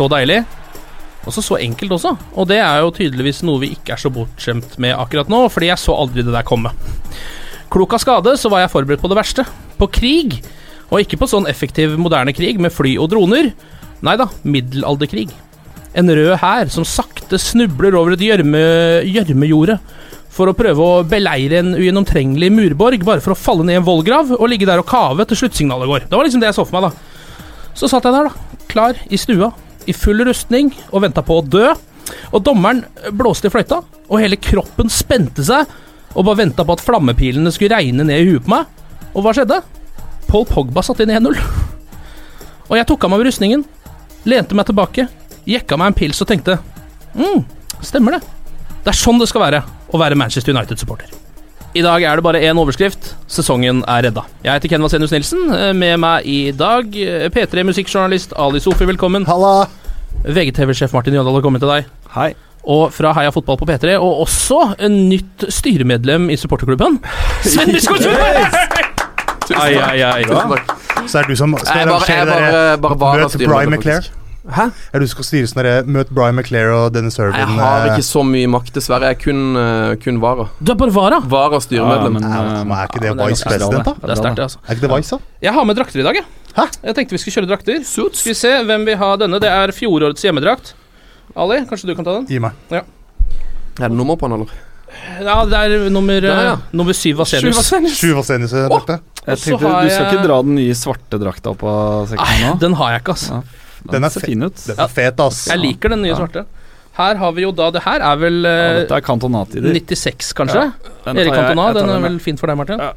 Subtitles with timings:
[0.00, 0.38] Så deilig.
[1.28, 2.14] Og så enkelt også.
[2.40, 5.68] Og det er jo tydeligvis noe vi ikke er så bortskjemt med akkurat nå, fordi
[5.68, 6.72] jeg så aldri det der komme.
[7.70, 9.44] Klok av skade så var jeg forberedt på det verste.
[9.76, 10.38] På krig.
[10.88, 13.52] Og ikke på sånn effektiv moderne krig med fly og droner.
[14.00, 15.28] Nei da, middelalderkrig.
[16.00, 19.76] En rød hær som sakte snubler over et gjørme- gjørmejorde
[20.32, 23.86] for å prøve å beleire en ugjennomtrengelig murborg, bare for å falle ned i en
[23.86, 26.06] vollgrav og ligge der og kave til sluttsignalet går.
[26.08, 27.74] Det var liksom det jeg så for meg, da.
[27.76, 29.50] Så satt jeg der, da, klar i stua,
[29.90, 31.70] i full rustning og venta på å dø.
[32.34, 32.82] Og dommeren
[33.14, 35.68] blåste i fløyta, og hele kroppen spente seg
[36.10, 38.66] og bare venta på at flammepilene skulle regne ned i huet på meg.
[39.14, 39.60] Og hva skjedde?
[40.30, 41.38] Paul Pogba satte inn 1-0.
[42.70, 43.64] Og jeg tok av meg rustningen,
[44.30, 45.06] lente meg tilbake,
[45.48, 46.58] jekka meg en pils og tenkte
[47.16, 47.42] mm,
[47.82, 48.20] stemmer det.
[48.84, 51.10] Det er sånn det skal være å være Manchester United-supporter.
[51.74, 53.12] I dag er det bare én overskrift.
[53.30, 54.24] Sesongen er redda.
[54.42, 55.52] Jeg heter Ken Vasenius Nilsen.
[55.78, 59.28] Med meg i dag eh, P3 musikkjournalist Ali Sofi, velkommen.
[59.30, 59.68] Halla!
[60.24, 61.90] VGTV-sjef Martin Jøndal, velkommen til deg.
[62.14, 62.32] Hei.
[62.70, 66.98] Og fra Heia Fotball på P3, og også en nytt styremedlem i supporterklubben.
[67.46, 67.72] Sven
[69.50, 70.24] Ai, ai, ai.
[71.08, 74.19] Så er det du som skal bare, arrangere bare, bare Møt Brian McClare?
[74.56, 74.64] Hæ?
[74.92, 77.38] Er det du som skal styre sånn derre Møt Brian McClair og Dennis Irvin?
[77.38, 79.10] Jeg har eh, ikke så mye makt, dessverre.
[79.10, 80.48] Jeg er kun, eh, kun vara.
[80.60, 81.20] Du er bare vara.
[81.34, 82.18] Vara-styremedlem.
[82.22, 83.94] Ja, men er ikke det Ja, det Vice President, da?
[84.00, 84.62] Det er sterkt, altså.
[84.66, 85.36] Er ikke det Vice, da?
[85.48, 86.28] Jeg har med drakter i dag, jeg.
[86.56, 86.66] Hæ?
[86.88, 87.84] Jeg tenkte vi skulle kjøre drakter.
[87.86, 89.40] Skal vi se hvem vil ha denne.
[89.42, 90.74] Det er fjorårets hjemmedrakt.
[91.38, 92.26] Ali, kanskje du kan ta den?
[92.30, 92.58] Gi meg.
[92.74, 94.66] Er det nummer på den, eller?
[95.22, 96.52] Ja, det er nummer, Der, ja.
[96.56, 97.70] eh, nummer syv Vasenius.
[97.94, 98.98] Sju Vasenius-drakte.
[99.20, 101.72] Og så har Du skal ikke dra den nye svarte drakta på
[102.10, 102.54] sekken Nei, nå?
[102.62, 103.42] den har jeg ikke, altså.
[103.90, 104.56] Den er ser fin ut.
[104.66, 105.46] Den er fet, ass.
[105.48, 106.16] Jeg liker den nye Ja.
[106.20, 106.44] svarte.
[107.00, 109.72] Her har vi jo da Det her er vel Ja, eh, dette er Cantonati-tider.
[109.72, 110.72] 96, kanskje?
[111.06, 112.78] Den Erik Cantona, den er vel fin for deg, Martin?
[112.78, 112.92] Ja.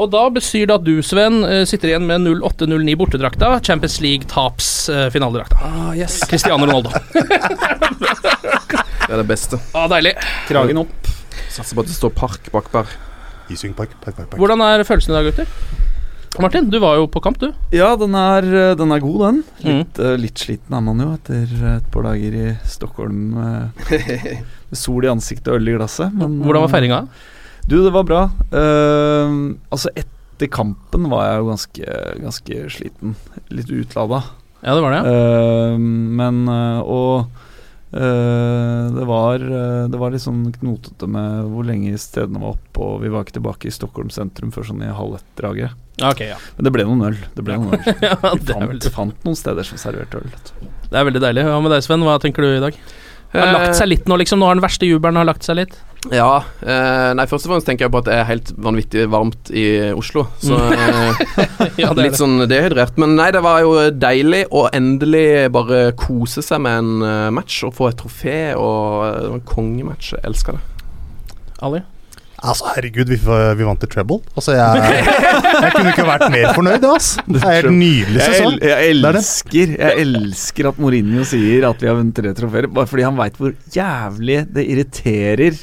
[0.00, 3.60] Og da betyr det at du, Sven, eh, sitter igjen med 08-09 bortedrakta.
[3.62, 5.54] Champions League taps eh, finaledrakta.
[5.62, 6.18] Ah, yes.
[6.30, 6.90] Cristiano Ronaldo.
[9.04, 9.58] Det er det beste.
[9.76, 10.14] ah, deilig.
[10.48, 11.08] Kragen opp.
[11.52, 12.86] Satser på at det står Park bak der.
[13.52, 14.38] Isving Park, park, park, park.
[14.40, 15.46] Hvordan er følelsen i dag, gutter?
[16.42, 17.52] Martin, du var jo på kamp, du.
[17.74, 19.42] Ja, den er, eh, den er god, den.
[19.62, 19.76] Mm.
[19.78, 24.78] Litt, eh, litt sliten er man jo etter et par dager i Stockholm uh, med
[24.78, 26.10] sol i ansiktet og øl i glasset.
[26.10, 27.00] Men, Hvordan var feiringa?
[27.68, 28.24] Du, det var bra.
[28.50, 33.14] Uh, altså, etter kampen var jeg jo ganske, ganske sliten.
[33.54, 34.24] Litt utlada.
[34.64, 35.16] Ja, det var det.
[35.78, 37.26] Men Og
[37.94, 43.04] det var eh, Det var litt sånn knotete med hvor lenge stedene var oppe, og
[43.04, 45.76] vi var ikke tilbake i Stockholm sentrum før sånn i halv ett-draget.
[46.02, 46.38] Okay, ja.
[46.56, 47.18] Men det ble noen øl.
[47.36, 47.86] Det ble noen øl.
[48.08, 50.32] ja Vi det, fant, fant noen steder som serverte øl.
[50.90, 51.46] det er veldig deilig.
[51.46, 52.02] Hva med deg, Sven?
[52.06, 52.78] Hva tenker du i dag?
[53.34, 54.42] Det har lagt seg litt nå, liksom.
[54.42, 55.78] Nå har den verste jubelen har lagt seg litt.
[56.12, 56.42] Ja.
[56.60, 59.64] Eh, nei, først og fremst tenker jeg på at det er helt vanvittig varmt i
[59.96, 60.26] Oslo.
[60.42, 61.22] Så eh,
[61.80, 62.98] Ja, det er litt sånn dehydrert.
[63.00, 67.62] Men nei, det var jo deilig å endelig bare kose seg med en eh, match
[67.68, 70.12] og få et trofé og eh, det var en kongematch.
[70.18, 70.64] Jeg elsker det.
[71.64, 71.80] Ali?
[72.44, 73.16] Altså, herregud, vi,
[73.56, 74.18] vi vant til treble.
[74.36, 75.04] Altså, jeg,
[75.64, 77.22] jeg kunne ikke vært mer fornøyd, Altså.
[77.24, 78.58] Det er helt nydelig Jeg, sesong.
[78.58, 79.12] el jeg det.
[79.22, 83.16] elsker Jeg elsker at Mourinho sier at vi har vunnet tre trofeer, bare fordi han
[83.16, 85.62] veit hvor jævlig det irriterer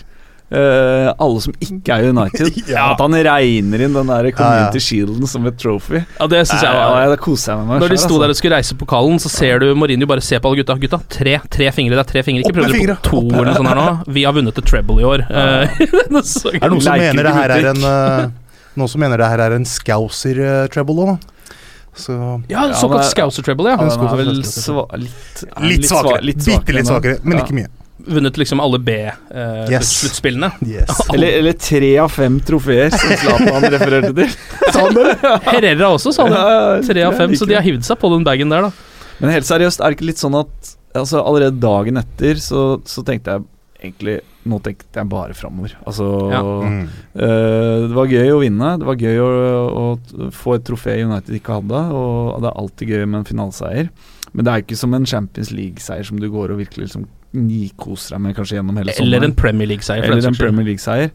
[0.52, 2.50] eh, alle som ikke er United.
[2.72, 2.92] Ja.
[2.94, 4.84] At han regner inn den der Community ja.
[4.86, 6.02] Shielden som et trophy.
[6.20, 8.20] Ja, det synes jeg var ja, Da koser jeg meg med Når de sto altså.
[8.22, 10.78] der og skulle reise pokalen, så ser du Mourinho bare se på alle gutta.
[10.82, 11.98] Gutta, tre, tre fingre.
[11.98, 12.46] Det er tre fingre.
[12.46, 13.88] Ikke prøv dere på to eller noe sånt her nå.
[14.20, 15.26] Vi har vunnet the treble i år.
[15.28, 16.24] Eh, denne.
[16.54, 18.32] Er det noen som mener det her er en eh,
[18.80, 21.32] Noen som mener det her er en Scouser-treble òg, da?
[21.98, 22.14] Så
[22.48, 23.76] Ja, Ja, såkalt ja, Scouser treble, ja.
[23.76, 26.22] Ja, den er vel sva litt ja, Litt svakere.
[26.24, 27.44] Bitte litt svakere, men Ja.
[27.44, 27.68] ikke mye.
[28.08, 30.52] Vunnet liksom alle B-sluttspillene.
[30.68, 31.02] Yes.
[31.14, 34.36] Eller, eller tre av fem trofeer, som Zlatan refererte til.
[35.52, 36.42] Herrera også, sa det.
[36.90, 38.72] Tre av fem, så de har hivd seg på den bagen der, da.
[39.22, 43.04] Men helt seriøst, er det ikke litt sånn at altså, allerede dagen etter så, så
[43.08, 43.48] tenkte jeg
[43.82, 44.20] egentlig
[44.50, 45.76] Nå tenkte jeg bare framover.
[45.86, 46.40] Altså Ja.
[46.42, 46.86] Mm.
[47.14, 48.72] eh, Det var gøy å vinne.
[48.82, 49.28] Det var gøy å,
[49.78, 51.82] å få et trofé United ikke hadde.
[51.94, 53.92] Og det er alltid gøy med en finaleseier.
[54.34, 58.16] Men det er ikke som en Champions League-seier som du går og virkelig liksom nikoser
[58.16, 59.14] deg med kanskje gjennom hele sommeren.
[59.14, 60.06] Eller en Premier League-seier.
[60.06, 60.38] Eller en.
[60.38, 61.12] Premier League-seier.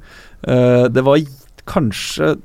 [0.46, 1.20] Uh, det var
[1.68, 2.36] kanskje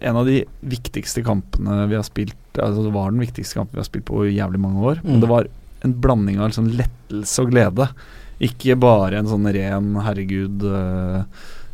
[0.00, 3.82] en av de viktigste kampene vi har spilt Altså Det var den viktigste kampen vi
[3.82, 5.00] har spilt på i jævlig mange år.
[5.02, 5.08] Mm.
[5.10, 5.48] Men det var
[5.84, 7.88] en blanding av liksom lettelse og glede.
[8.46, 11.24] Ikke bare en sånn ren 'herregud, uh,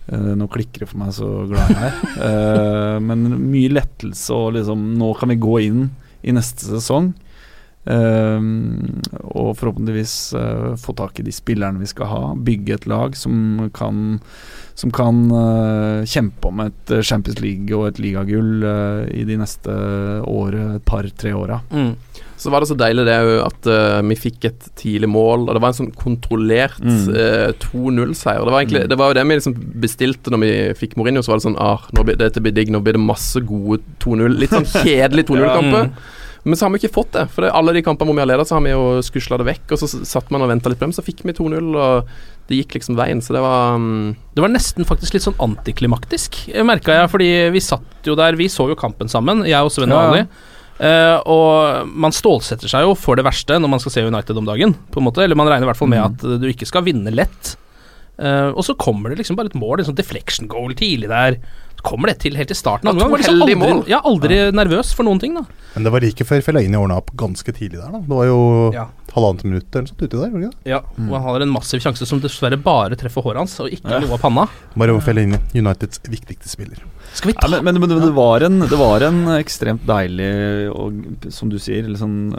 [0.09, 3.01] uh, nå klikker det for meg, så glad jeg er'.
[3.09, 5.85] Men mye lettelse og liksom Nå kan vi gå inn
[6.25, 7.13] i neste sesong.
[7.87, 8.47] Eh,
[9.31, 12.23] og forhåpentligvis eh, få tak i de spillerne vi skal ha.
[12.37, 14.19] Bygge et lag som kan
[14.81, 18.65] som kan eh, kjempe om et eh, Champions League og et ligagull
[19.12, 19.75] i de neste
[20.25, 21.61] året, et par-tre åra.
[21.71, 21.93] Mm.
[22.41, 25.61] Så var det så deilig det at uh, vi fikk et tidlig mål, og det
[25.61, 27.11] var en sånn kontrollert Mm.
[27.12, 28.41] uh, 2-0-seier.
[28.47, 31.35] Det var egentlig Det var jo det vi liksom bestilte når vi fikk Mourinho, så
[31.35, 34.38] var det sånn ah, nå blir, Dette blir digg, nå blir det masse gode 2-0.
[34.41, 35.91] Litt sånn kjedelige 2-0-kamper.
[35.91, 36.17] Mm.
[36.45, 37.27] Men så har vi ikke fått det.
[37.35, 39.49] For det, alle de kampene hvor vi har ledet, så har vi jo skusla det
[39.51, 39.75] vekk.
[39.77, 42.13] Og så satt man og venta litt på dem, så fikk vi 2-0, og
[42.49, 43.21] det gikk liksom veien.
[43.21, 44.15] Så det var um...
[44.35, 47.11] Det var nesten faktisk litt sånn antiklimaktisk, merka jeg.
[47.13, 50.09] Fordi vi satt jo der, vi så jo kampen sammen, jeg og Sven Ja, ja.
[50.15, 50.25] Ali.
[50.81, 54.47] Eh, og man stålsetter seg jo for det verste når man skal se United om
[54.49, 55.21] dagen, på en måte.
[55.27, 56.15] Eller man regner i hvert fall med Mm.
[56.15, 57.57] at eh, du ikke skal vinne lett.
[58.21, 61.39] Uh, og så kommer det liksom bare et mål, en sånn deflection goal tidlig der.
[61.82, 62.87] Kommer det til helt i starten.
[62.91, 63.82] Ja, to var liksom aldri, mål.
[63.88, 65.44] ja, aldri nervøs for noen ting, da.
[65.75, 68.00] Men det var like før Fellaini ordna opp ganske tidlig der, da.
[68.05, 68.38] Det var jo
[68.75, 68.85] Ja.
[69.15, 70.29] halvannet minutt eller noe sånt uti der.
[70.29, 73.59] ikke Ja, Ja, og han har en massiv sjanse som dessverre bare treffer håret hans,
[73.61, 74.49] og ikke noe av panna.
[74.77, 76.77] Mario Fellaini, Uniteds viktigste spiller.
[77.15, 80.71] Skal vi Ja, ta men, men, men det, var en, det var en ekstremt deilig
[80.75, 82.35] og, som du sier, litt sånn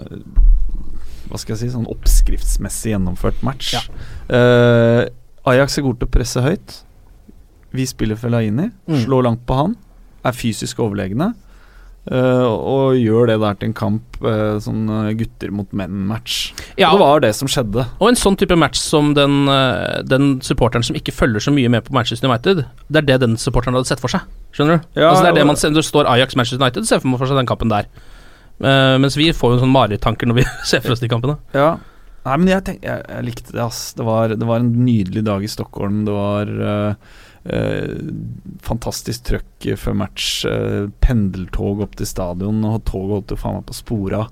[1.31, 3.73] Hva skal jeg si, sånn oppskriftsmessig gjennomført match.
[3.73, 3.81] Ja.
[4.29, 5.05] Eh,
[5.47, 6.81] Ajax er god til å presse høyt.
[7.73, 9.05] Vi spiller Fellaini, Mm.
[9.05, 9.75] slår langt på han,
[10.25, 11.33] er fysisk overlegne.
[12.01, 16.51] Uh, og gjør det der til en kamp, uh, sånn eh, gutter mot menn-match.
[16.75, 17.83] Ja, Det var det som skjedde.
[18.01, 21.69] Og en sånn type match som den, uh, den supporteren som ikke følger så mye
[21.69, 24.25] med på Manchester United, det er det den supporteren hadde sett for seg.
[24.51, 24.89] Skjønner du?
[24.99, 27.37] Ja, altså det er det man ser, Du står Ajax Manchester United, ser for seg
[27.37, 27.85] den kampen der.
[28.61, 31.37] Mens vi får jo sånn marerittanker når vi ser for oss de kampene.
[31.53, 31.75] Ja.
[32.25, 33.93] Nei, men jeg, tenk, jeg, jeg likte det, ass.
[33.93, 36.01] Det var, det var en nydelig dag i Stockholm.
[36.05, 36.51] Det var
[38.61, 40.45] fantastisk trøkk før match.
[40.45, 44.27] eh, pendeltog opp til stadion, og toget holdt jo faen meg på spora.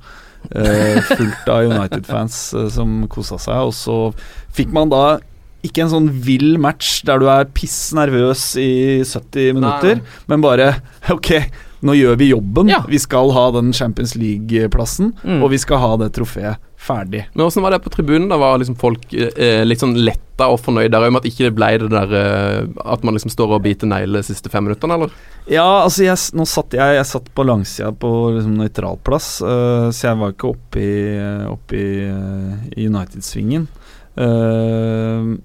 [0.55, 3.59] eh, fullt av United-fans eh, som kosa seg.
[3.69, 3.97] Og så
[4.55, 5.19] fikk man da
[5.67, 10.19] ikke en sånn vill match der du er piss nervøs i 70 minutter, nei.
[10.31, 10.69] men bare
[11.11, 11.33] Ok,
[11.81, 12.69] nå gjør vi jobben.
[12.71, 12.81] Ja.
[12.89, 15.43] Vi skal ha den Champions League-plassen, Mm.
[15.43, 17.25] og vi skal ha det trofeet ferdig.
[17.33, 18.29] Men åssen var det på tribunen?
[18.31, 21.55] Da var liksom folk eh, litt sånn letta og fornøyde der, med at ikke det
[21.57, 24.95] ble det der eh, At man liksom står og biter negler de siste fem minuttene,
[24.95, 25.11] eller?
[25.51, 30.07] Ja, altså jeg, nå satt jeg Jeg satt på langsida på liksom nøytralplass, uh, så
[30.11, 33.67] jeg var ikke oppe i, oppe i, øh, i United-svingen.
[34.19, 35.37] Uh,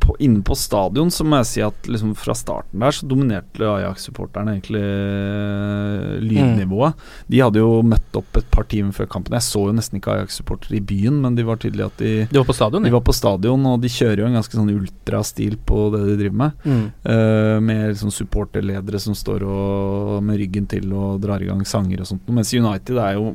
[0.00, 3.64] på, inne på stadion så må jeg si at liksom fra starten der så dominerte
[3.64, 6.98] Ajax-supporterne egentlig øh, lydnivået.
[7.32, 9.36] De hadde jo møtt opp et par timer før kampen.
[9.38, 12.38] Jeg så jo nesten ikke Ajax-supportere i byen, men de var tydelig at de de,
[12.38, 15.56] var på stadion, de var på stadion, og de kjører jo en ganske sånn ultrastil
[15.68, 16.66] på det de driver med.
[16.68, 16.84] Mm.
[17.08, 22.04] Uh, med liksom supporterledere som står og, med ryggen til og drar i gang sanger
[22.04, 22.28] og sånt.
[22.28, 23.32] Mens United er jo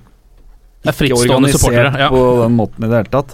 [0.86, 1.98] ikke organisert.
[1.98, 2.12] Ja.
[2.13, 3.34] på den måten i det hele tatt.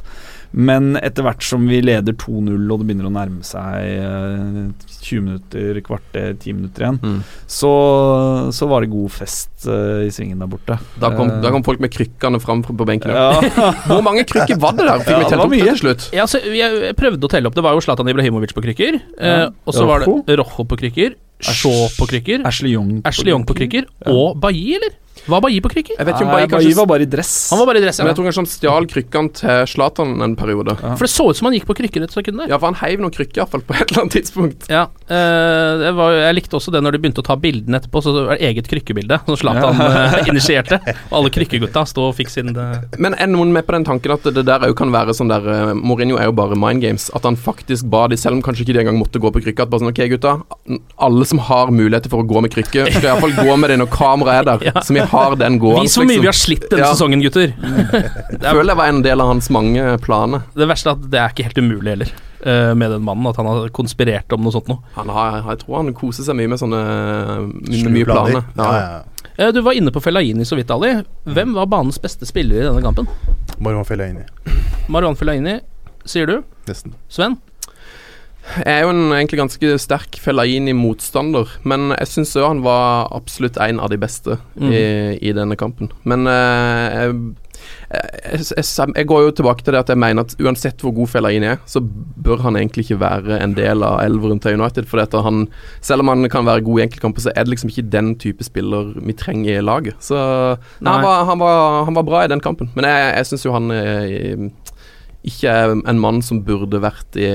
[0.53, 4.67] Men etter hvert som vi leder 2-0 og det begynner å nærme seg eh,
[5.03, 7.23] 20 minutter, kvarter, 10 minutter igjen, Mm.
[7.49, 7.71] så,
[8.53, 10.77] så var det god fest eh, i svingen der borte.
[11.01, 13.11] Da kom, Eh, da kom folk med krykkene fram på benken.
[13.11, 13.41] ja.
[13.89, 15.01] Hvor mange krykker var det der?
[15.03, 16.07] Fikk Ja, vi det telt opp til slutt?
[16.13, 17.57] Ja, altså, jeg, prøvde å telle opp.
[17.57, 19.01] Det var jo Zlatan Ibrahimovic på krykker.
[19.17, 19.49] Eh, Ja.
[19.65, 21.15] og så var det Rojo på krykker.
[21.43, 22.45] Shaw på krykker.
[22.47, 23.01] Ashley Young.
[23.03, 23.89] Ashley Young på krykker.
[24.05, 24.11] Ja.
[24.13, 24.93] Og Bailly, eller?
[25.25, 25.95] Var Bailly på krykker?
[25.97, 27.33] Jeg vet ikke om Bailly kanskje var bare i dress.
[27.53, 28.03] Han var bare i dress, ja.
[28.03, 30.75] Men jeg tror kanskje han stjal krykkene til Zlatan en periode.
[30.81, 30.95] Ja.
[30.99, 32.51] For det så ut som han gikk på krykker et sekund der.
[32.57, 34.67] for han heiv noen krykker iallfall på et eller annet tidspunkt.
[34.71, 38.03] Ja, uh, det var, jeg likte også det når de begynte å ta bildene etterpå,
[38.03, 40.81] så var det eget krykkebilde som Zlatan eh, initierte.
[41.11, 42.81] Og alle krykkegutta sto og fikk sin uh...
[42.99, 45.47] Men er noen med på den tanken at det der òg kan være sånn der
[45.47, 47.07] uh, Mourinho er jo bare mind games.
[47.15, 49.67] At han faktisk ba de, selv om kanskje ikke de engang måtte gå på krykker,
[49.67, 50.37] at bare sånn Ok, gutta.
[51.05, 53.91] Alle som har muligheter for å gå med krykke, skal iallfall gå med det når
[53.93, 54.61] kameraet er der.
[54.73, 54.81] Ja.
[55.11, 55.83] Har den gående.
[55.87, 56.91] Vis hvor mye vi har slitt denne Ja.
[56.93, 57.53] sesongen, gutter.
[57.53, 60.43] Jeg føler det var en del av hans mange planer.
[60.55, 62.11] Det verste er at det er ikke helt umulig heller,
[62.45, 63.27] eh, med den mannen.
[63.29, 64.79] At han har konspirert om noe sånt noe.
[64.95, 66.81] Han har, jeg tror han koser seg mye med sånne
[67.69, 68.43] med mye planer.
[68.57, 69.01] Ja, ja.
[69.37, 70.93] Eh, Du var inne på Fellaini så vidt, Ali.
[71.25, 73.07] Hvem var banens beste spiller i denne kampen?
[73.59, 74.25] Marwan Fellaini.
[74.89, 75.59] Marwan Fellaini,
[76.05, 76.43] sier du?
[76.67, 76.93] Nesten.
[77.09, 77.37] Sven?
[78.43, 83.57] Jeg er jo en egentlig ganske sterk Fellaini-motstander, men jeg syns òg han var absolutt
[83.63, 84.69] en av de beste Mm.
[84.69, 84.83] i,
[85.29, 85.89] i denne kampen.
[86.03, 87.15] Men eh, jeg,
[87.93, 91.49] jeg, jeg, går jo tilbake til det at jeg mener at uansett hvor god Fellaini
[91.53, 94.87] er, så bør han egentlig ikke være en del av elveren til United.
[94.89, 95.47] For han,
[95.81, 98.45] selv om han kan være god i enkeltkamper, så er det liksom ikke den type
[98.45, 99.97] spiller vi trenger i laget.
[100.03, 100.91] Så Nei.
[100.91, 103.55] han, var, han, var, han var bra i den kampen, men jeg, jeg syns jo
[103.55, 104.49] han eh,
[105.23, 107.29] ikke er en mann som burde vært i,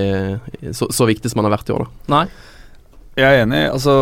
[0.77, 2.13] så, så viktig som han har vært i år, da.
[2.19, 2.25] Nei.
[3.19, 3.95] Jeg er enig, altså,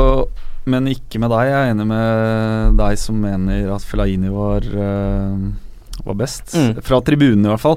[0.69, 1.49] men ikke med deg.
[1.49, 5.47] Jeg er enig med deg som mener at Felaini var eh,
[6.07, 6.55] var best.
[6.57, 6.81] Mm.
[6.87, 7.77] Fra tribunen, i hvert fall.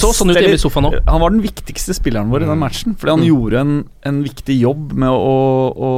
[0.00, 0.96] Så sånn ut hjemme i sofaen òg.
[1.08, 2.96] Han var den viktigste spilleren vår i den matchen.
[2.98, 3.28] Fordi han Mm.
[3.30, 3.74] gjorde en,
[4.10, 5.36] en viktig jobb med å,
[5.88, 5.90] å,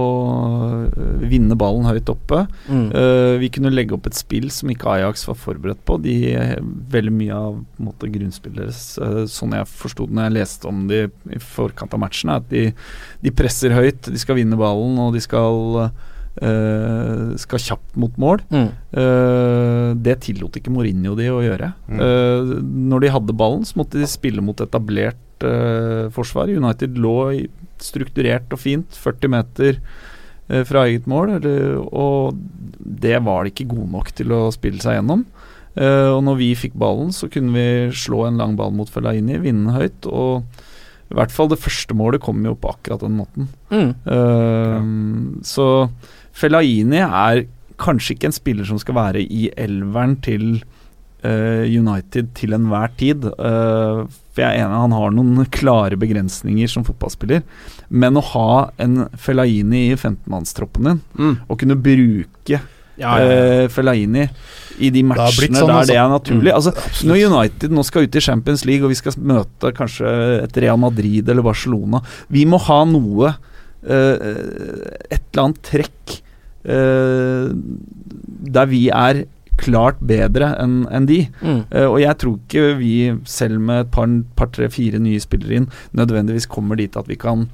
[0.00, 2.42] å vinne ballen høyt oppe.
[2.68, 2.88] Mm.
[2.92, 5.98] Eh, vi kunne legge opp et spill som ikke Ajax var forberedt på.
[6.02, 6.16] De,
[6.92, 10.68] veldig mye av på måte, grunnspillet deres, eh, sånn jeg forsto det når jeg leste
[10.70, 12.66] om de i forkant av matchen, er at de,
[13.22, 15.90] de presser høyt, de skal vinne ballen, og de skal
[16.42, 18.42] eh, skal kjapt mot mål.
[18.52, 18.68] Mm.
[18.96, 21.72] Uh, det tillot ikke Mourinho de å gjøre.
[21.88, 22.00] Mm.
[22.00, 22.52] Uh,
[22.92, 25.22] når de hadde ballen, så måtte de spille mot etablert
[26.16, 26.48] forsvar.
[26.48, 27.40] United lå i,
[27.84, 29.82] strukturert og fint, 40 meter
[30.64, 32.38] fra eget mål, eller, og
[32.78, 35.26] det var de ikke gode nok til å spille seg gjennom.
[35.76, 39.36] Eh, og når vi fikk ballen, så kunne vi slå en lang ball mot Fellaini,
[39.42, 40.08] vinne høyt.
[40.08, 40.46] og
[41.06, 43.46] i hvert fall det første målet kom jo på akkurat den måten.
[43.70, 43.92] Mm.
[44.10, 44.80] Ja.
[45.46, 45.66] Så
[46.36, 47.44] Fellaini er
[47.80, 50.46] kanskje ikke en spiller som skal være i elveren til
[51.24, 53.24] uh, United til enhver tid.
[53.36, 54.04] Uh,
[54.36, 57.44] for jeg er enig, han har noen klare begrensninger som fotballspiller.
[57.88, 58.48] Men å ha
[58.82, 61.36] en Fellaini i 15-mannstroppen din, Mm.
[61.48, 62.60] og kunne bruke Ja,
[62.96, 63.64] ja, ja.
[63.64, 64.26] Uh, Fellaini
[64.80, 65.88] i de matchene sånn, der altså.
[65.92, 66.52] det er naturlig.
[66.52, 66.56] Mm.
[66.56, 70.12] Altså, når United nå skal ut i Champions League, og vi skal møte kanskje
[70.44, 72.02] et Real Madrid eller Barcelona
[72.32, 74.16] Vi må ha noe uh,
[75.08, 76.18] Et eller annet trekk
[76.66, 79.20] der vi er
[79.60, 81.20] klart bedre enn en de.
[81.40, 81.60] Mm.
[81.72, 82.94] Uh, og jeg tror ikke vi,
[83.28, 87.18] selv med et par, par tre, fire nye spillere inn, nødvendigvis kommer dit at vi
[87.20, 87.48] kan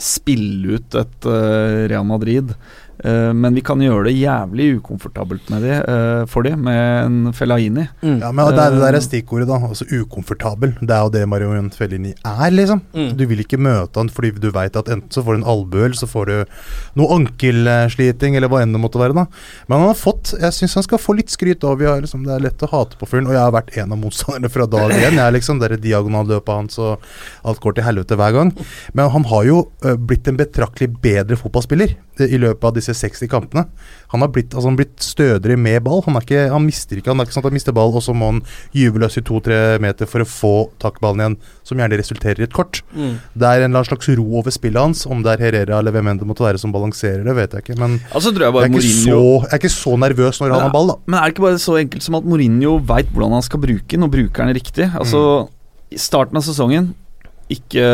[0.00, 2.54] spille ut et uh, Real Madrid.
[3.02, 7.32] Eh, men vi kan gjøre det jævlig ukomfortabelt med de, eh, for de, med en
[7.34, 7.86] Fellaini.
[8.02, 8.20] Mm.
[8.22, 9.58] Ja, men det, er, det der er stikkordet, da.
[9.66, 10.76] Altså ukomfortabel.
[10.80, 12.82] Det er jo det Marion Fellini er, liksom.
[12.94, 13.10] Mm.
[13.18, 15.88] Du vil ikke møte han fordi du veit at enten så får du en albue,
[15.88, 16.60] eller så får du
[17.00, 19.16] noe ankelsliting, eller hva enn det måtte være.
[19.16, 19.26] da
[19.68, 21.80] Men han har fått Jeg syns han skal få litt skryt av.
[21.80, 24.00] Vi liksom, det er lett å hate på fyren, og jeg har vært en av
[24.00, 25.18] motstanderne fra dag én.
[25.18, 27.02] Jeg er liksom det diagonalløpet hans, og
[27.44, 28.54] alt går til helvete hver gang.
[28.94, 29.60] Men han har jo
[30.04, 33.64] blitt en betraktelig bedre fotballspiller i løpet av disse 60 kampene.
[34.12, 36.02] Han har blitt, altså, blitt stødigere med ball.
[36.04, 38.12] Han, ikke, han mister ikke Han er ikke sånn at han mister ball, og så
[38.12, 38.42] må han
[38.76, 42.46] gyve løs i to-tre meter for å få tak ballen igjen, som gjerne resulterer i
[42.48, 42.82] et kort.
[42.92, 43.16] Mm.
[43.32, 45.06] Det er en slags ro over spillet hans.
[45.08, 47.66] Om det er Herrera eller hvem enn det måtte være som balanserer det, vet jeg
[47.66, 47.78] ikke.
[47.80, 50.54] Men Altså tror jeg jeg er ikke, Mourinho så, jeg er ikke så nervøs når
[50.54, 50.98] han har ball, da.
[51.06, 53.88] Men er det ikke bare så enkelt som at Mourinho veit hvordan han skal bruke
[53.96, 54.90] den, og bruker den riktig?
[54.92, 55.24] Altså,
[55.94, 56.92] I starten av sesongen
[57.52, 57.84] ikke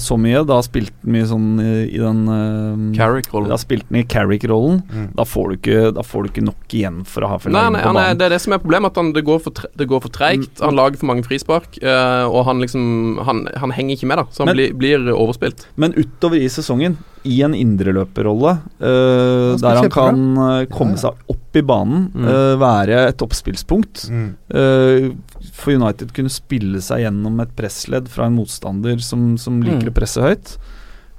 [0.00, 0.40] så mye.
[0.48, 3.50] Da spilte han mye sånn i, i den uh, Carrick-rollen.
[3.52, 4.80] Da spilte han i Carrick-rollen.
[4.90, 5.08] Mm.
[5.18, 7.78] Da, får du ikke- da får du ikke nok igjen for å ha for Fellaini
[7.82, 8.00] på banen.
[8.00, 10.00] Nei, det er det som er problemet, at han, det, går for tre, det går
[10.06, 10.60] for treigt.
[10.64, 14.26] Han lager for mange frispark, uh, og han liksom han, han henger ikke med, da.
[14.30, 15.66] Så han Men- blir, blir overspilt.
[15.76, 21.10] Men utover i sesongen, i en indreløperrolle, uh, der han kan uh, komme Ja.
[21.10, 22.24] seg opp i banen, Mm.
[22.24, 24.28] uh, være et oppspillspunkt Mm.
[24.54, 25.10] Uh,
[25.52, 29.92] For United kunne spille seg gjennom et pressledd fra en motstander som, som liker Mm.
[29.92, 30.56] å presse høyt.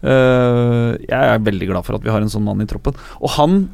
[0.02, 2.96] Eh, jeg er veldig glad for at vi har en sånn mann i troppen.
[3.22, 3.70] Og han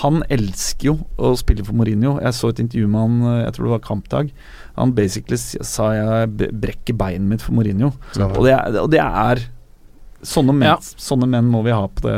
[0.00, 2.14] han elsker jo å spille for Mourinho.
[2.22, 4.30] Jeg så et intervju med han, jeg tror det var kampdag.
[4.78, 7.90] Han basically sa jeg brekker beinet mitt for Mourinho.
[8.16, 9.42] Og det er, og det er
[10.26, 10.76] sånne, menn, Ja.
[10.80, 12.16] sånne menn må vi ha på det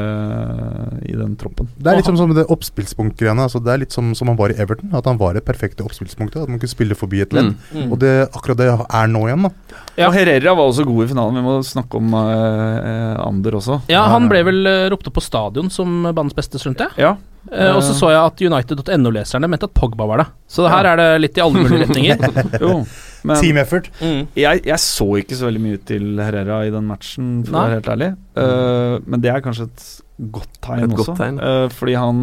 [1.11, 1.69] i den troppen.
[1.77, 3.47] Det er litt som, som det oppspillspunktgreiene.
[3.47, 4.95] Altså, det er litt som, som han var i Everton.
[4.97, 6.43] At han var det perfekte oppspillspunktet.
[6.43, 7.53] At man kunne spille forbi et ledd.
[7.75, 7.91] Mm.
[7.91, 9.49] Og det, akkurat det er nå igjen.
[9.49, 9.53] da
[9.97, 10.09] Ja.
[10.09, 11.39] Og Herrera var også god i finalen.
[11.41, 13.81] Vi må snakke om uh, Ander også.
[13.93, 17.07] Ja, han ble vel eh, ropt opp på stadion som banens beste, skjønte jeg.
[17.07, 17.17] Ja.
[17.47, 20.27] Uh, og så så jeg at United.no-leserne mente at Pogba var det.
[20.51, 22.25] Så her er det litt i alle mulige retninger.
[22.63, 22.81] Jo,
[23.25, 23.89] men Team effort.
[24.01, 24.27] Mm.
[24.37, 27.79] jeg, jeg så ikke så veldig mye til Herrera i den matchen, for å være
[27.81, 28.11] helt ærlig.
[28.37, 29.87] Uh, men det er kanskje et
[30.33, 31.05] godt tegn Et også.
[31.15, 31.41] godt tegn.
[31.41, 32.21] Uh, fordi han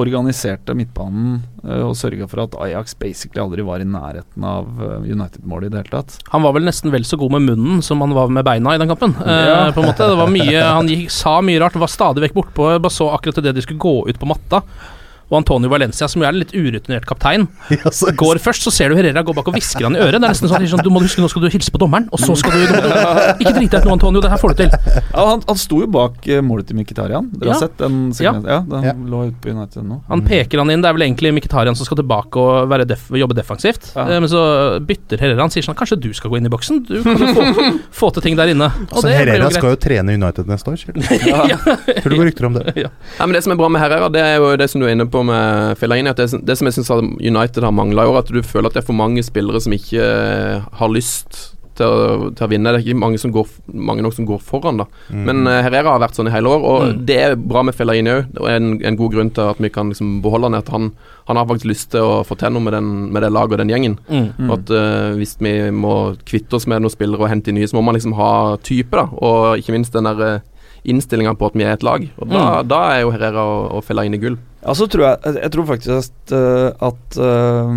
[0.00, 4.68] organiserte midtbanen uh, og sørga for at Ajax basically aldri var i nærheten av
[5.04, 6.14] United-målet i det hele tatt.
[6.32, 8.80] Han var vel nesten vel så god med munnen som han var med beina i
[8.80, 9.12] den kampen.
[9.20, 9.58] Eh, Ja.
[9.74, 12.70] på en måte Det var mye Han gikk, sa mye rart, var stadig vekk bortpå.
[12.80, 14.62] Bare så akkurat idet de skulle gå ut på matta.
[15.30, 18.72] Og Antonio Valencia, som jo er en litt urutinert kaptein, yes, så- går først, så
[18.74, 20.18] ser du Herrera gå bak og hvisker han i øret.
[20.18, 22.18] Det er nesten sånn, at du må huske, nå skal du hilse på dommeren, og
[22.18, 24.70] så skal du, du Ikke drit deg ut nå, Antonio, det her får du til.
[25.10, 27.26] Ja, han, han sto jo bak eh, målet til Mkhitaryan.
[27.34, 27.54] Dere Ja.
[27.56, 28.46] har sett den sekvensen?
[28.46, 28.92] Ja, den Ja.
[28.94, 29.96] lå ute på United nå.
[30.08, 33.08] Han peker han inn, det er vel egentlig Mkhitaryan som skal tilbake og være def
[33.10, 33.90] jobbe defensivt.
[33.96, 34.06] Ja.
[34.06, 34.42] Eh, Men så
[34.86, 35.40] bytter Herrera.
[35.46, 36.82] Han sier sånn Kanskje du skal gå inn i boksen?
[36.86, 37.44] Du kan jo få,
[38.00, 38.70] få til ting der inne.
[38.70, 40.84] Og Altså, det ble jo Herrera skal jo trene United neste år.
[42.00, 42.72] Tror du går rykter om det?
[42.80, 42.90] Ja,
[43.26, 45.06] men Det som er bra med Herrera, det er jo det som du er inne
[45.10, 46.10] på med Fellaini.
[46.12, 48.76] At det, det som jeg syns United har mangla i år, at du føler at
[48.78, 52.72] det er for mange spillere som ikke eh, har lyst til å, til å vinne.
[52.74, 54.84] Det er ikke mange, som går, mange nok som går foran, da.
[55.08, 55.22] Mm.
[55.24, 56.98] Men eh, Herrera har vært sånn i hele år, og Mm.
[57.08, 58.34] det er bra med Fellaini òg.
[58.40, 60.90] Og en, en god grunn til at vi kan liksom beholde han, at han,
[61.30, 63.62] han har faktisk lyst til å få til noe med, den, med det laget og
[63.62, 63.96] den gjengen.
[64.10, 64.28] Mm.
[64.50, 65.94] Og at uh, Hvis vi må
[66.28, 68.92] kvitte oss med noen spillere og hente inn nye, så må man liksom ha type,
[68.92, 69.06] da.
[69.16, 70.46] Og ikke minst den der uh,
[70.84, 72.04] innstillinga på at vi er et lag.
[72.20, 74.36] Og da, da er jo Herrera og, og Fellaini gull.
[74.60, 77.70] Ja, så tror jeg, jeg tror faktisk at, eh, at eh,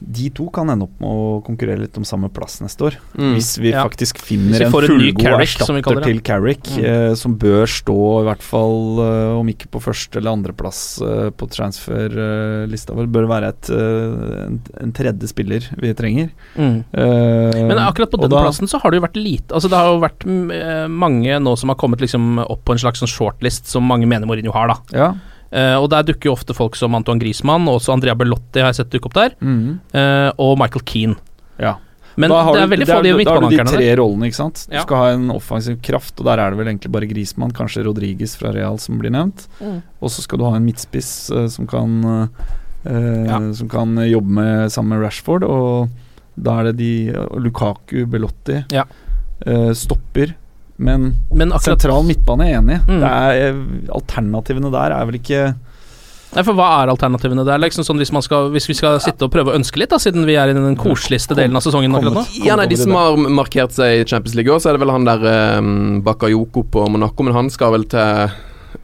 [0.00, 2.96] de to kan ende opp med å konkurrere litt om samme plass neste år.
[3.12, 3.34] Mm.
[3.36, 3.82] Hvis vi Ja.
[3.84, 6.84] faktisk finner vi en fullgod erstatter til Carrick, Mm.
[6.84, 11.28] eh, som bør stå i hvert fall, eh, om ikke på første eller andreplass uh,
[11.30, 16.30] på transferlista vår, bør være et, eh, en, en tredje spiller vi trenger.
[16.56, 16.84] Mm.
[16.92, 19.76] Eh, Men akkurat på den da- plassen så har det jo vært lite Altså Det
[19.78, 23.00] har jo vært mm, eh, mange nå som har kommet liksom opp på en slags
[23.02, 24.76] sånn shortlist som mange mener Mourinho har, da.
[24.96, 25.10] Ja.
[25.52, 28.70] Eh, og der dukker jo ofte folk som Antoine Griezmann, og også Andrea Bellotti har
[28.70, 29.80] jeg sett dukke opp der, mm.
[29.94, 31.16] uh, og Michael Keane.
[31.58, 31.76] ja.
[32.16, 33.96] Men det er du- veldig få av de Da har du de tre der.
[33.96, 34.66] rollene, ikke sant.
[34.68, 34.82] Du Ja.
[34.82, 38.34] skal ha en offensiv kraft, og der er det vel egentlig bare Griezmann, kanskje Rodriges
[38.36, 39.46] fra Real som blir nevnt.
[39.62, 39.82] Mm.
[40.02, 42.04] Og så skal du ha en midtspiss uh, som kan
[42.84, 43.38] eh, Ja.
[43.54, 45.88] Som kan jobbe med sammen med Rashford, og
[46.36, 48.84] da er det de Lukaku, Belotti Ja.
[49.46, 50.34] eh, stopper.
[50.80, 52.84] Men Men akkurat sentral midtbane er jeg enig i.
[52.88, 53.00] Mm.
[53.02, 55.42] Det er, eh, Alternativene der er vel ikke
[56.30, 57.58] Nei, for Hva er alternativene der?
[57.58, 59.98] Liksom sånn hvis, man skal, hvis vi skal sitte og prøve å ønske litt, da
[59.98, 62.22] siden vi er i den koseligste delen av sesongen akkurat nå?
[62.46, 64.94] Ja, nei, De som har markert seg i Champions League òg, så er det vel
[64.94, 65.26] han der
[65.58, 68.38] um, Bakayoko på Monaco, men han skal vel til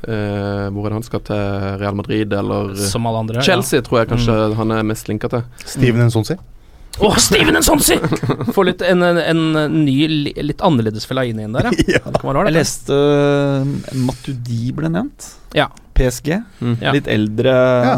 [0.07, 1.39] Uh, Hvor er det han skal til?
[1.81, 3.43] Real Madrid eller Som alle andre.
[3.43, 5.47] Chelsea, tror jeg kanskje han er mest linka til.
[5.63, 6.37] Steven Nsonsi.
[6.37, 6.56] Ja.
[6.97, 7.99] Å, Steven Nsonsi!
[8.57, 9.97] Få litt en, en, en ny,
[10.41, 11.99] litt annerledes Fellaini inn der, ja.
[12.47, 13.67] Jeg leste uh,
[14.07, 15.29] Matudi ble nevnt.
[15.57, 15.69] Ja.
[15.97, 16.31] PSG.
[16.61, 16.75] Mm.
[16.97, 17.93] Litt eldre ja.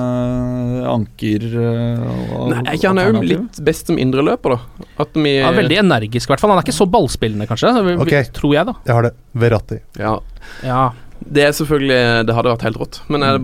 [0.93, 2.05] anker eh,
[2.39, 4.87] og Nei, ikke han er jo litt best som indreløper, da?
[5.03, 6.55] At vi Han er veldig energisk, i hvert fall.
[6.55, 7.75] Han er ikke så ballspillende, kanskje.
[7.89, 8.15] vi- Ok.
[8.39, 8.77] Tror jeg, da.
[8.87, 9.13] Jeg har det.
[9.35, 9.81] Verratti.
[9.99, 10.15] Ja.
[10.63, 10.83] Ja.
[11.19, 13.01] Det er selvfølgelig Det hadde vært helt rått.
[13.11, 13.41] Men er,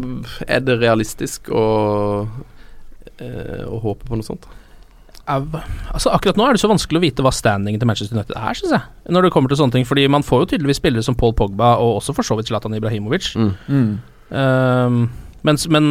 [0.47, 1.64] er det realistisk å,
[3.19, 4.47] eh, å håpe på noe sånt?
[5.27, 5.47] Au.
[5.93, 8.55] Altså Akkurat nå er det så vanskelig å vite hva standingen til Manchester United er,
[8.59, 8.83] syns jeg.
[9.15, 11.77] Når det kommer til sånne ting, fordi man får jo tydeligvis spillere som Paul Pogba,
[11.81, 13.31] og også for så vidt Zlatan Ibrahimovic.
[13.37, 13.53] Mm.
[13.69, 13.93] Mm.
[14.31, 15.11] Um,
[15.45, 15.87] men, men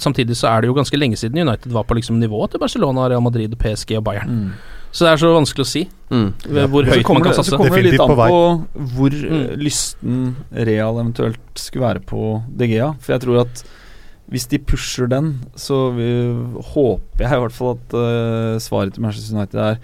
[0.00, 3.06] samtidig så er det jo ganske lenge siden United var på liksom nivået til Barcelona,
[3.08, 4.28] Real Madrid, PSG og Bayern.
[4.28, 4.50] Mm.
[4.92, 6.28] Så det er så vanskelig å si Mm.
[6.72, 7.50] hvor høyt man kan satse.
[7.52, 9.58] så kommer det litt an på på hvor eh, Mm.
[9.60, 12.94] lysten Real eventuelt skulle være på DGA.
[13.00, 13.64] For jeg tror at
[14.28, 16.08] hvis de pusher den, så vi,
[16.74, 19.80] håper jeg i hvert fall at uh, svaret til Manchester United er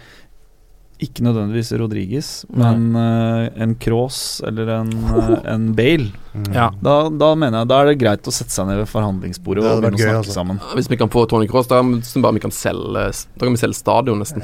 [1.02, 6.12] ikke nødvendigvis Rodriguez, men uh, en Cross eller en, eh, en Bale.
[6.35, 6.49] Mm.
[6.51, 6.66] Ja.
[6.83, 9.85] Da, da mener jeg Da er det greit å sette seg ned ved forhandlingsbordet og
[9.85, 10.35] begynne å snakke altså.
[10.35, 10.59] sammen.
[10.75, 14.18] Hvis vi kan få Tony Cross, da vi kan selge Da kan vi selge stadion,
[14.18, 14.42] nesten.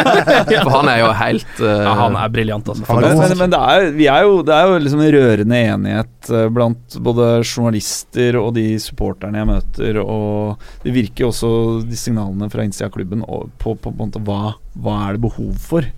[0.64, 2.84] For han er jo helt uh, Ja, han er briljant, altså.
[2.84, 6.30] Men, men, men det, er, vi er jo, det er jo liksom en rørende enighet
[6.32, 11.52] eh, blant både journalister og de supporterne jeg møter, og det virker jo også
[11.88, 15.16] de signalene fra innsida av klubben og på, på, på en måte hva, hva er
[15.16, 15.88] det behov for.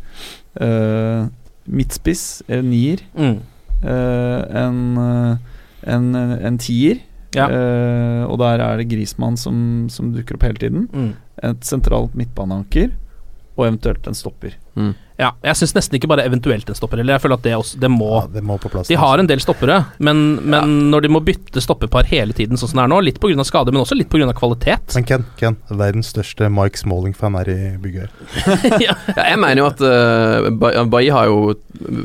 [0.60, 1.26] Uh,
[1.64, 3.40] midtspiss, eller nier, Mm.
[3.84, 5.36] Eh, en, eh,
[5.94, 7.02] en, en tier,
[7.34, 7.48] Ja.
[7.50, 10.84] Uh, og der er det Grismann som, som dukker opp hele tiden.
[10.94, 11.08] Mm.
[11.48, 12.92] Et sentralt midtbaneanker,
[13.56, 14.54] og eventuelt en stopper.
[14.78, 14.92] mm.
[15.18, 16.98] Ja, jeg syns nesten ikke bare eventuelt en stopper.
[16.98, 17.14] heller.
[17.14, 18.88] jeg føler at det, også, det må Ja, det må på plass.
[18.88, 22.68] De har en del stoppere, men, men når de må bytte stoppepar hele tiden, sånn
[22.72, 23.44] som det er nå, litt pga.
[23.46, 24.32] skade, men også litt pga.
[24.34, 28.80] kvalitet Men Ken, Ken, verdens største Mike Smalling-fan er i bygget her.
[28.88, 28.96] Ja,
[29.30, 31.54] jeg mener jo at uh, Bailly har jo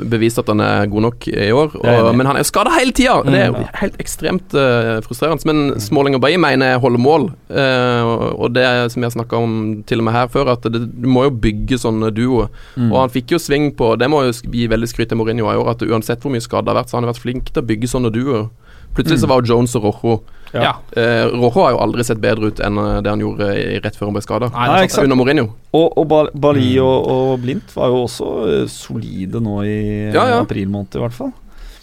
[0.10, 2.74] bevist at han er god nok i år, Det og, men han er jo skada
[2.78, 3.20] hele tida!
[3.26, 3.56] Det er Mm.
[3.64, 5.46] jo helt ekstremt uh, frustrerende.
[5.50, 9.38] Men Smalling og Bailly mener jeg holder mål, uh, og- det er som jeg snakka
[9.38, 12.50] om til og med her før, at det, du må jo bygge sånne duoer.
[12.76, 12.92] Mm.
[12.92, 15.56] Og han fikk jo sving på Det må jo gi veldig skryt til Mourinho i
[15.56, 17.64] år, at uansett hvor mye skade det har vært, så har han vært flink til
[17.64, 18.50] å bygge sånne duoer.
[18.96, 19.30] Plutselig så Mm.
[19.30, 20.22] var jo Jones og Rojo
[20.54, 20.62] Ja.
[20.64, 20.74] Ja.
[20.98, 23.96] eh, Rojo har jo aldri sett bedre ut enn eh, det han gjorde i, rett
[23.96, 24.46] før han ble skada.
[24.50, 25.04] Er.
[25.04, 25.52] Under Mourinho.
[25.74, 26.84] Og, og Ba- Bali Mm.
[26.84, 30.40] og, og Blindt var jo også eh, solide nå i Ja, ja.
[30.42, 31.32] april måned, i hvert fall.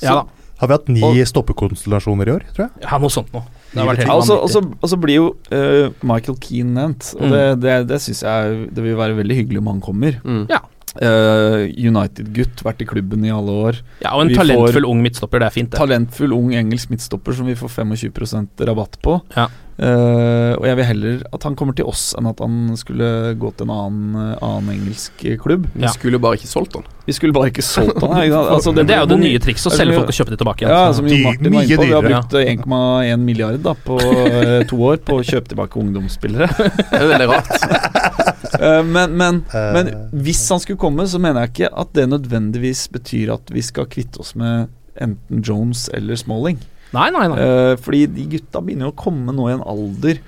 [0.02, 0.24] Ja.
[0.58, 2.70] Har vi hatt ni Og- stoppekonstellasjoner i år, tror jeg?
[2.82, 3.42] Ja, noe sånt noe.
[3.76, 4.50] Har Ja, og så- og vanvittig.
[4.50, 7.30] så- og så blir jo uh, Michael Keane nevnt, og Mm.
[7.30, 10.20] det, det, det syns jeg det vil være veldig hyggelig om han kommer.
[10.24, 10.46] Mm.
[10.48, 10.58] Ja.
[11.02, 13.82] Eh, United-gutt, vært i klubben i alle år.
[14.02, 15.78] Ja, og en Vi talentfull får- ung midtstopper, det er fint, det.
[15.78, 19.20] Talentfull ung engelsk midtstopper som vi får 25% rabatt på.
[19.36, 19.48] Ja.
[19.76, 23.50] Uh, og jeg vil heller at han kommer til oss enn at han skulle gå
[23.58, 25.66] til en annen, eh, annen engelsk klubb.
[25.74, 25.88] Vi Ja.
[25.92, 26.84] skulle bare ikke solgt han.
[27.04, 28.08] Vi skulle bare ikke solgt han.
[28.56, 30.36] Altså, Men det er jo det nye trikset, å Altså, selge folk og kjøpe de
[30.40, 30.70] tilbake igjen.
[30.72, 31.84] Ja, som Dy- Jo Martin var inne på.
[31.84, 34.00] Vi har brukt eh, 1,1 milliard da, på
[34.32, 36.48] eh, to år på å kjøpe tilbake ungdomsspillere.
[36.56, 37.52] Det er veldig rart.
[38.60, 39.72] Eh, men, men, Eh.
[39.76, 39.90] men
[40.24, 43.86] hvis han skulle komme, så mener jeg ikke at det nødvendigvis betyr at vi skal
[43.86, 44.68] kvitte oss med
[45.00, 46.58] enten Jones eller Smalling.
[46.96, 47.38] Nei, nei, nei.
[47.42, 50.20] Eh, fordi de gutta begynner jo å komme nå i en alder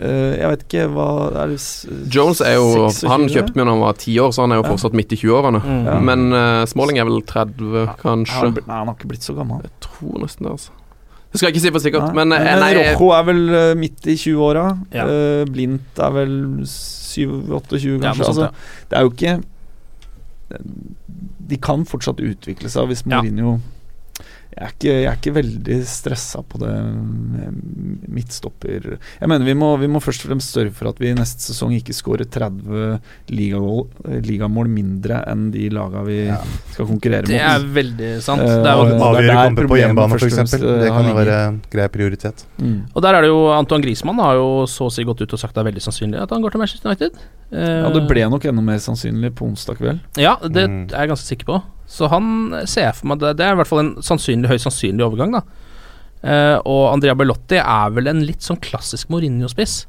[0.00, 1.06] eh, Jeg vet ikke hva
[1.44, 1.60] er det,
[2.12, 3.08] Jones er jo 26?
[3.12, 4.70] Han kjøpte vi da han var ti år, så han er jo Ja.
[4.74, 5.60] fortsatt midt i 20-årene.
[5.62, 6.04] Mm.
[6.08, 8.34] Men uh, Smalling er vel 30, Han, kanskje.
[8.40, 9.62] har nei, han har ikke blitt så gammel.
[9.62, 10.72] Jeg tror nesten det, altså.
[11.32, 13.70] Det skal jeg ikke si for sikkert, Nei, men, eh, nei, Rojo er vel eh,
[13.80, 14.66] midt i 20-åra.
[14.92, 15.06] Ja.
[15.08, 16.34] Uh, Blindt er vel
[16.68, 16.68] 27-28,
[17.16, 17.96] Ja, kanskje.
[18.04, 18.50] Ja, sånt, altså,
[18.90, 19.32] Det er jo ikke
[21.48, 23.22] De kan fortsatt utvikle seg hvis Ja.
[24.52, 27.54] Jeg er, ikke, jeg er ikke veldig stressa på det med
[28.12, 31.40] midtstopper Jeg mener vi må, vi må først og fremst sørge for at vi neste
[31.46, 32.98] sesong ikke skårer 30
[33.32, 33.86] ligamål,
[34.28, 36.18] ligamål mindre enn de laga vi
[36.74, 37.32] skal konkurrere mot.
[37.32, 38.44] Det er veldig sant.
[38.44, 40.38] Uh, Det er Avgjøre kamper på hjemmebane, f.eks.
[40.60, 41.38] eh, Det kan jo være
[41.72, 42.44] grei prioritet.
[42.62, 42.78] Mm.
[42.92, 45.40] og der er det jo Antoine Griezmann har jo så å si gått ut og
[45.40, 47.16] sagt det er veldig sannsynlig at han går til Manchester United.
[47.52, 50.00] Uh, Ja, det ble nok enda mer sannsynlig på onsdag kveld.
[50.20, 50.82] Ja, det Mm.
[50.92, 51.62] er jeg ganske sikker på.
[51.92, 52.26] Så han
[52.64, 55.36] ser jeg for meg Det, det er i hvert fall en sannsynlig, høyst sannsynlig overgang,
[55.36, 55.44] da.
[56.22, 59.80] Uh, og Andrea Bellotti er vel en litt sånn klassisk Mourinho-spiss,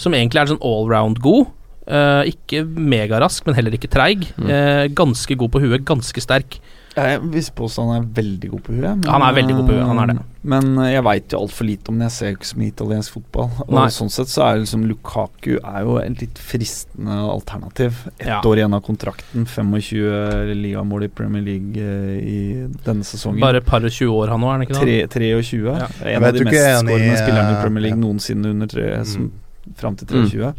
[0.00, 1.50] som egentlig er sånn allround god.
[1.84, 4.24] Uh, ikke megarask, men heller ikke treig.
[4.40, 4.48] Mm.
[4.48, 6.56] Uh, ganske god på huet, ganske sterk.
[6.94, 8.82] Jeg vil påstå han er veldig god på huet.
[9.00, 10.14] men, Han er veldig god på huet, han er det.
[10.20, 12.04] eh, Men eh, jeg veit jo altfor lite om det.
[12.04, 13.48] Jeg ser jo ikke så mye italiensk fotball.
[13.64, 13.86] Og Nei.
[13.96, 17.98] sånn sett så er liksom Lukaku er jo et litt fristende alternativ.
[18.18, 18.40] Ett Ja.
[18.44, 23.40] år igjen av kontrakten, 25 ligamål i Premier League eh, i denne sesongen.
[23.40, 25.10] Bare et par og 20 år, han nå, er han ikke det?
[25.10, 25.64] 23.
[25.66, 25.88] Ja.
[26.14, 28.04] En av de mest skårende spillerne i Premier League ja.
[28.06, 29.32] noensinne under tre, som,
[29.76, 30.28] fram til Mm.
[30.30, 30.54] 23.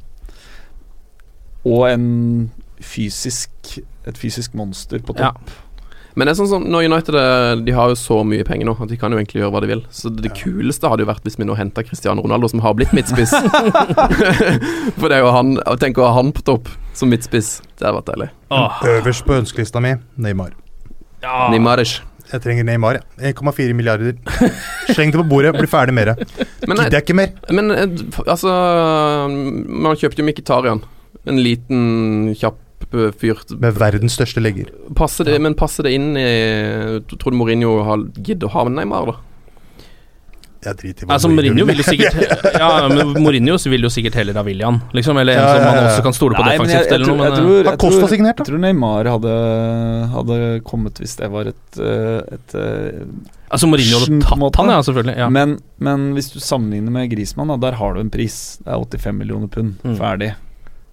[1.65, 5.31] Og en fysisk et fysisk monster på Ja.
[6.15, 8.75] Men det er sånn som når United eh, De har jo så mye penger nå
[8.79, 9.81] at de kan jo egentlig gjøre hva de vil.
[9.91, 12.93] Så det kuleste hadde jo vært hvis vi nå henta Cristiano Ronaldo, som har blitt
[12.95, 13.33] midtspiss.
[14.99, 17.57] For det er jo han Tenk å ha han på topp som midtspiss.
[17.75, 18.29] Det hadde vært deilig.
[18.55, 20.53] Åh, Øverst på ønskelista mi Neymar.
[21.25, 21.49] ja.
[21.51, 21.99] Neymarish.
[22.31, 22.97] Jeg trenger Neymar.
[23.19, 23.35] jeg.
[23.35, 24.15] 1,4 milliarder.
[24.89, 26.15] Sleng det på bordet, bli ferdig med det.
[26.65, 27.35] Gidder jeg ikke mer.
[27.53, 28.49] men eh, altså
[29.29, 30.81] Man kjøpte jo Mkhitarian.
[31.29, 32.57] En liten, kjapp
[32.95, 33.45] eh.
[33.61, 34.71] Med verdens største legger.
[34.97, 36.27] Passer det, Men passer det inn i
[37.15, 39.21] Tror du Mourinho har giddet å ha med Neymar, da?
[40.65, 42.17] Jeg driter i hva Altså, Mourinho vil jo sikkert
[42.61, 45.19] Ja, men Mourinho vil jo sikkert heller ha William, liksom.
[45.21, 47.17] Eller en Ja, som ja, man også kan stole på Nei, defensivt, jeg, eller noe.
[47.19, 48.45] jeg, Men, tror, Har Costa signert, da?
[48.45, 49.35] jeg tror Neymar hadde,
[50.15, 53.03] hadde kommet hvis det var et, eh, et eh,
[53.49, 55.17] altså, Mourinho hadde tatt han, ja, selvfølgelig.
[55.21, 55.29] Ja.
[55.33, 58.57] men, men hvis du sammenligner med Grismann, da, der har du en pris.
[58.63, 59.75] Det er 85 millioner pund.
[59.85, 59.97] Mm.
[59.99, 60.33] Ferdig.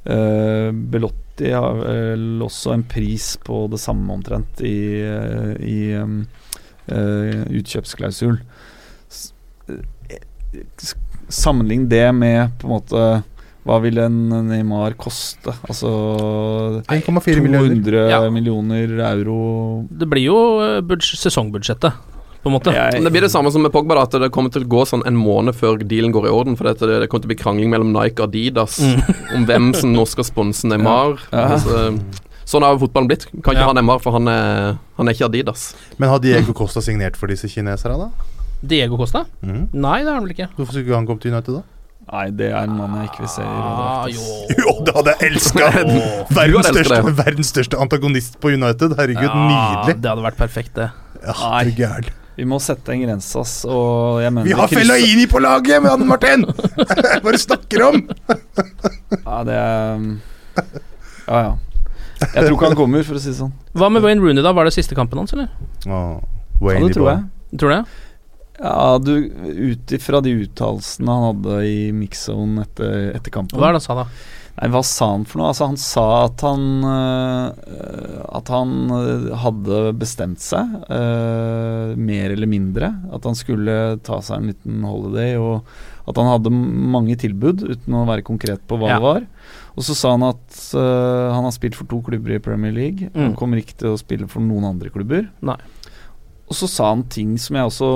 [0.03, 6.19] Uh, Belotti har vel også en pris på det samme omtrent i, eh, i um,
[6.87, 8.37] eh, utkjøpsklausul.
[9.69, 10.23] Eh,
[11.33, 13.05] Sammenlign det med på en måte
[13.63, 14.17] hva vil en
[14.49, 15.55] Neymar koste?
[15.71, 15.91] Altså
[16.91, 18.19] 1,4 millioner 200 Ja.
[18.35, 21.95] millioner euro Det blir jo eh, sesongbudsjettet,
[22.43, 22.73] på en måte.
[22.75, 24.83] Jeg- Det blir det samme som med Pogba, da, at det kommer til å gå
[24.87, 26.57] sånn en måned før dealen går i orden.
[26.57, 28.81] For dette, det kommer til å bli krangling mellom Nike og Adidas
[29.35, 31.19] om hvem som nå skal sponse Neymar.
[31.33, 31.49] Ja.
[31.57, 31.99] Altså,
[32.45, 33.27] sånn har jo fotballen blitt.
[33.43, 33.67] Kan ikke Ja.
[33.67, 35.75] ha Neymar, for han er, han er ikke Adidas.
[35.99, 38.11] Men har Diego Costa signert for disse kineserne, da?
[38.65, 39.25] Diego Costa?
[39.45, 39.69] Mm.
[39.75, 40.49] Nei, det har han vel ikke.
[40.57, 41.63] Hvorfor skulle ikke han komme til United, da?
[42.13, 44.21] Nei, det er en mann jeg ikke vil se i rød Ah, jo.
[44.59, 45.69] Jo, det hadde jeg elska!
[46.39, 48.97] Verdens, største- verdens største antagonist på United.
[48.99, 49.47] Herregud, Ja,
[49.87, 50.01] nydelig.
[50.03, 50.91] Det hadde vært perfekt, det.
[51.23, 52.11] Ja, er gæren.
[52.37, 53.55] Vi må sette en grense, ass.
[53.69, 56.47] Og jeg mener Vi har krysser- Fellaini på laget, Jan Martin!
[56.77, 58.01] Hva er det du snakker om?
[59.27, 60.07] Ja, det er um,
[61.29, 61.53] Ja, ja.
[62.23, 63.53] Jeg tror ikke han kommer, for å si det sånn.
[63.77, 64.53] Hva med Wayne Rooney, da?
[64.57, 65.51] Var det siste kampen hans, eller?
[65.87, 66.17] Åh,
[66.63, 67.59] Ja, det tror jeg.
[67.61, 67.81] Tror det?
[68.63, 69.15] Ja, du,
[69.73, 73.87] ut ifra de uttalelsene han hadde i mix-zone etter, etter kampen Hva er det han
[73.89, 74.07] sa, da?
[74.61, 75.49] Nei, hva sa han for noe?
[75.51, 82.49] Altså, han sa at han uh, At han øh, hadde bestemt seg, uh, mer eller
[82.51, 82.91] mindre.
[83.17, 85.65] At han skulle ta seg en liten holiday, og
[86.09, 88.97] at han hadde mange tilbud, uten å være konkret på hva Ja.
[89.01, 89.27] det var.
[89.77, 93.09] Og så sa han at uh, han har spilt for to klubber i Premier League.
[93.15, 93.37] Han Mm.
[93.39, 95.29] kommer ikke til å spille for noen andre klubber.
[95.41, 95.57] Nei.
[96.49, 97.93] Og så sa han ting som jeg også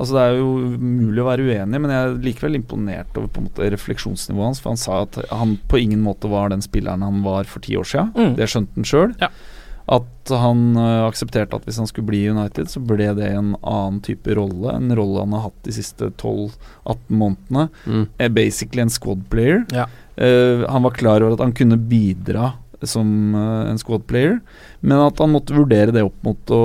[0.00, 3.42] Altså Det er jo mulig å være uenig, men jeg er likevel imponert over på
[3.42, 4.60] en måte refleksjonsnivået hans.
[4.64, 7.76] For han sa at han på ingen måte var den spilleren han var for ti
[7.76, 8.14] år siden.
[8.16, 8.36] Mm.
[8.38, 9.12] Det skjønte han sjøl.
[9.20, 9.28] Ja.
[9.90, 13.98] At han øh, aksepterte at hvis han skulle bli United, så ble det en annen
[14.06, 14.72] type rolle.
[14.72, 17.66] En rolle han har hatt de siste 12-18 månedene.
[17.84, 18.04] Mm.
[18.22, 19.66] Er basically en squad player.
[19.74, 19.88] Ja.
[20.20, 22.54] Uh, han var klar over at han kunne bidra
[22.86, 24.38] som eh, en squad player,
[24.80, 26.60] men at han måtte vurdere det opp mot å,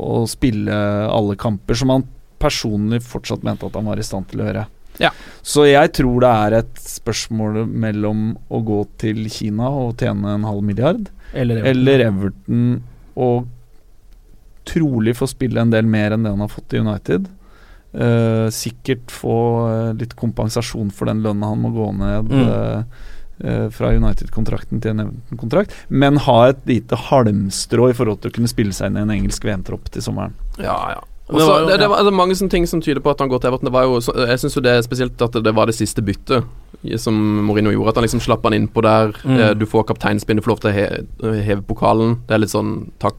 [0.00, 0.72] å spille
[1.12, 2.06] alle kamper, som han
[2.40, 4.66] personlig fortsatt mente at han var i stand til å gjøre.
[5.00, 5.12] Ja.
[5.46, 10.44] Så jeg tror det er et spørsmål mellom å gå til Kina og tjene en
[10.48, 12.82] halv milliard, Eller, eller Everton
[13.20, 13.46] og
[14.68, 17.28] trolig få spille en del mer enn det han har fått i United.
[17.90, 22.44] Uh, sikkert få eh, litt kompensasjon for den lønna han må gå ned Mm.
[22.46, 28.34] uh, fra United-kontrakten til en Everton-kontrakt, men ha et lite halmstrå i forhold til å
[28.36, 30.34] kunne spille seg inn i en engelsk VM-tropp til sommeren.
[30.60, 31.00] Ja, ja.
[31.30, 33.30] Det var det, det, var, det er mange sånne ting som tyder på at han
[33.30, 33.68] går til Everton.
[33.70, 36.46] Det var jo, jeg syns jo det er spesielt at det var det siste byttet
[37.00, 37.16] som
[37.46, 37.92] Mourinho gjorde.
[37.92, 39.12] At han liksom slapp han innpå der.
[39.24, 39.36] Mm.
[39.36, 40.86] Eh, du får kapteinspinnet, får lov til å he,
[41.44, 42.18] heve pokalen.
[42.28, 43.18] Det er litt sånn takk,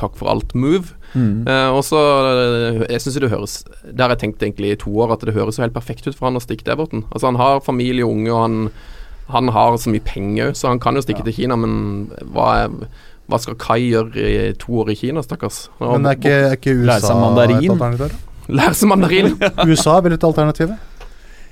[0.00, 0.94] takk for alt-move.
[1.14, 1.42] Mm.
[1.48, 1.98] Eh, og så
[2.30, 5.34] eh, Jeg syns det høres Det har jeg tenkt egentlig i to år, at det
[5.34, 7.04] høres jo helt perfekt ut for han å stikke til Everton.
[7.10, 8.58] Altså Han har familie og unge, og han,
[9.34, 13.08] han har så mye penger, så han kan jo stikke til Kina, men hva, er,
[13.30, 15.64] hva skal Kai gjøre i to år i Kina, stakkars?
[15.80, 18.14] Men er ikke, er ikke Lære USA seg mandarin.
[18.60, 19.34] Lære seg mandarin!
[19.70, 20.76] USA er vel et alternativ?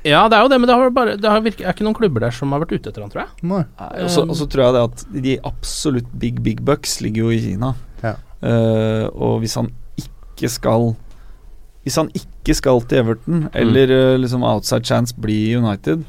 [0.06, 1.96] Ja, det er jo det, men det, har bare, det har virke, er ikke noen
[1.98, 3.46] klubber der som har vært ute etter han, tror jeg.
[3.50, 3.64] Nei.
[3.80, 7.26] Nei, Og så og så tror jeg det at de absolutt big, big bucks ligger
[7.26, 7.72] jo i Kina.
[8.04, 8.14] Ja.
[8.38, 10.92] Uh, og hvis han ikke skal
[11.82, 16.06] Hvis han ikke skal til Everton, eller eh, liksom outside chance bli United,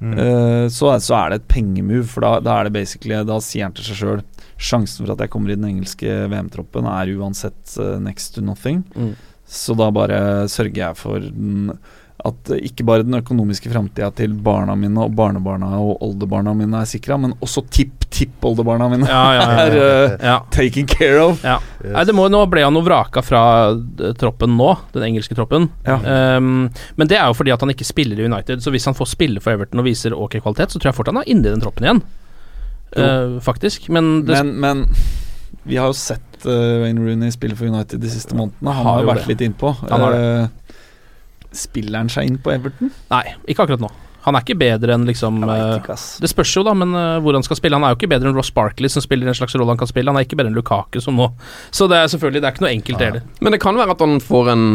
[0.00, 0.14] Mm.
[0.16, 3.66] uh, så, så er det et pengemove, for da, da er det basically Da sier
[3.66, 4.22] han til seg sjøl
[4.60, 8.84] Sjansen for at jeg kommer i den engelske VM-troppen, er uansett eh, next to nothing.
[8.94, 9.14] Mm.
[9.50, 10.20] Så da bare
[10.52, 11.72] sørger jeg for den,
[12.20, 16.88] at ikke bare den økonomiske framtida til barna mine og barnebarna og oldebarna mine er
[16.88, 20.14] sikra, men også tipp-tipp-oldebarna mine Ja, ja, ja, er ja.
[20.28, 20.36] ja.
[20.54, 21.42] taken care of.
[21.46, 21.58] Ja.
[21.82, 23.42] Nei, det må, nå ble han jo vraka fra
[23.72, 25.70] eh, troppen nå, den engelske troppen.
[25.88, 25.98] Ja.
[25.98, 26.68] Ehm,
[27.00, 29.14] men det er jo fordi at han ikke spiller i United, så hvis han får
[29.16, 31.54] spille for Everton og viser ok kvalitet, så tror jeg fort han er inne i
[31.56, 32.04] den troppen igjen.
[32.96, 33.88] Eh, faktisk.
[33.88, 34.96] Men, det, Men, men
[35.62, 38.72] vi har jo sett uh, Wayne Rooney spille for United de siste månedene.
[38.72, 39.34] Han Har har jo vært det.
[39.34, 39.74] litt innpå.
[39.86, 40.46] Uh, Eh,
[41.52, 42.92] spiller han seg inn på Everton?
[43.10, 43.88] nei, ikke akkurat nå.
[44.22, 45.94] Han er ikke bedre enn liksom ikke.
[46.20, 46.92] Det spørs jo, da, men
[47.24, 47.78] hvor han skal spille.
[47.78, 49.88] Han er jo ikke bedre enn Ross Barkley, som spiller en slags rolle han kan
[49.88, 50.12] spille.
[50.12, 51.30] Han er ikke bedre enn Lukaku, som nå.
[51.72, 53.22] Så det er selvfølgelig Det er ikke noe enkelt, det heller.
[53.40, 54.66] Men det kan være at han får en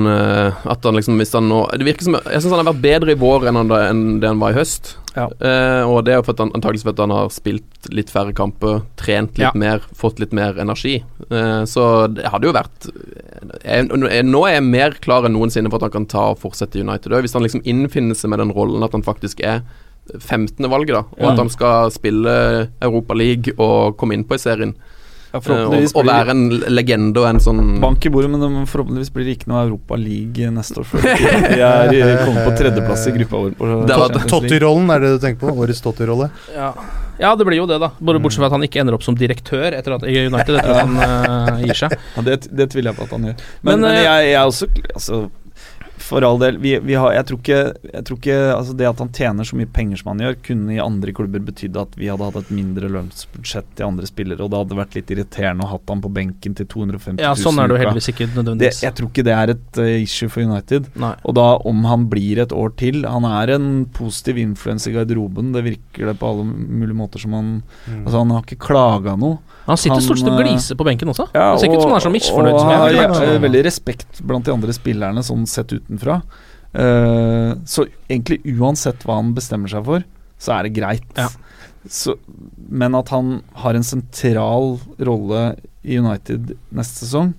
[0.65, 3.13] At han liksom Hvis han nå Det virker som Jeg syns han har vært bedre
[3.13, 4.95] i vår enn, han, enn det han var i høst.
[5.15, 5.25] Ja.
[5.39, 8.33] Eh, og det er jo for at han, antakeligvis fordi han har spilt litt færre
[8.35, 9.51] kamper, trent litt Ja.
[9.55, 10.97] mer, fått litt mer energi.
[11.29, 12.89] Eh, så det hadde jo vært
[13.63, 16.39] jeg, jeg, Nå er jeg mer klar enn noensinne for at han kan ta og
[16.43, 17.11] fortsette i United.
[17.23, 19.61] Hvis han liksom innfinner seg med den rollen at han faktisk er
[20.19, 20.67] 15.
[20.69, 21.31] valget, da, og Ja.
[21.31, 24.75] at han skal spille Europa League og komme inn på i serien.
[25.35, 26.01] Ja, Eh, forhåpentligvis blir...
[26.01, 29.49] Å være en legende og en sånn Bank i bordet, men forhåpentligvis blir det ikke
[29.51, 30.87] noe Europa League neste år.
[30.87, 33.55] Før vi er kommer på tredjeplass i gruppa vår.
[33.59, 34.31] På Det var- Champions League.
[34.35, 35.55] Totti-rollen er det du tenker på?
[35.65, 36.29] Årets Totti-rolle?
[36.55, 36.71] Ja.
[37.19, 37.91] ja, det blir jo det, da.
[37.99, 40.83] Bare bortsett fra at han ikke ender opp som direktør etter at, United etter at
[40.85, 41.97] han uh, gir seg.
[42.15, 43.41] Ja, det, det tviler jeg på at han gjør.
[43.61, 45.25] Men, Men, men, eh, jeg, jeg er også altså,
[45.97, 47.59] For all del, vi, vi har, jeg tror ikke,
[47.91, 50.75] jeg tror ikke altså Det at han tjener så mye penger som han gjør, kunne
[50.75, 54.51] i andre klubber betydd at vi hadde hatt et mindre lønnsbudsjett til andre spillere, og
[54.51, 57.61] det hadde vært litt irriterende å hatt han på benken til 250 000 Ja, sånn
[57.61, 60.43] er det jo heldigvis ikke Det, jeg tror ikke det er et uh, issue for
[60.45, 60.91] United.
[60.99, 61.13] Nei.
[61.23, 65.53] Og da om han blir et år til Han er en positiv influens i garderoben,
[65.55, 67.51] det virker det på alle mulige måter som han
[68.03, 69.39] Altså Han har ikke klaga noe.
[69.65, 71.27] Han sitter Han, stort sett og eh, gliser på benken også.
[71.33, 73.37] Ja, det ser ikke ut som han er så misfornøyd og som jeg har ja,
[73.45, 76.19] veldig respekt blant de andre spillerne, sånn sett utenfra.
[76.75, 80.03] Uh, så egentlig uansett hva han bestemmer seg for,
[80.41, 81.07] så er det greit.
[81.15, 81.29] Ja.
[81.87, 82.17] Så,
[82.55, 85.47] men at han har en sentral rolle
[85.85, 87.33] i United neste sesong,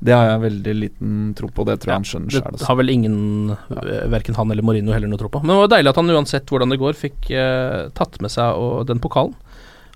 [0.00, 1.64] det har jeg veldig liten tro på.
[1.68, 3.16] Det tror jeg han skjønner Det har vel ingen,
[3.52, 5.42] eh, verken han eller Mourinho heller noe tro på.
[5.44, 8.56] Men det var deilig at han uansett hvordan det går, fikk eh, tatt med seg
[8.56, 9.36] og, den pokalen.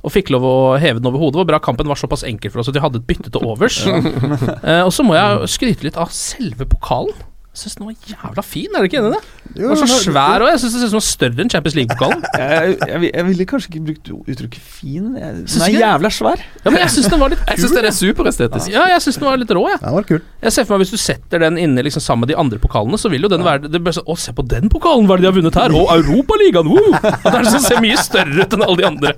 [0.05, 1.39] Og fikk lov å heve den over hodet.
[1.39, 3.49] Det var bra kampen var såpass enkel for oss at de hadde et bytte til
[3.49, 3.81] overs.
[3.89, 7.17] eh, og så må jeg skryte litt av selve pokalen.
[7.55, 9.51] Jeg syns den var jævla fin, er du ikke enig i det?
[9.55, 10.49] Den var så den svær òg.
[10.51, 12.25] Jeg syns det ser ut som den var større enn Champions League-pokalen.
[12.40, 15.05] jeg, jeg, jeg ville kanskje ikke brukt uttrykket fin.
[15.21, 16.43] Jeg, den er jævla svær.
[16.64, 17.51] Ja, men jeg syns den var litt kul.
[17.55, 18.73] Jeg syns den er superestetisk.
[18.75, 19.79] Ja, jeg syns den var litt rå, jeg.
[19.85, 20.19] Den var kul.
[20.43, 22.99] Jeg ser for meg Hvis du setter den inne liksom sammen med de andre pokalene,
[22.99, 25.23] så vil jo den være det er så, Å, se på den pokalen, hva er
[25.23, 25.77] det de har vunnet her?
[25.79, 26.73] Å, Europaligaen!
[26.75, 26.90] Woo!
[27.05, 27.31] Uh!
[27.31, 29.12] Den sånn, ser mye større ut enn alle de andre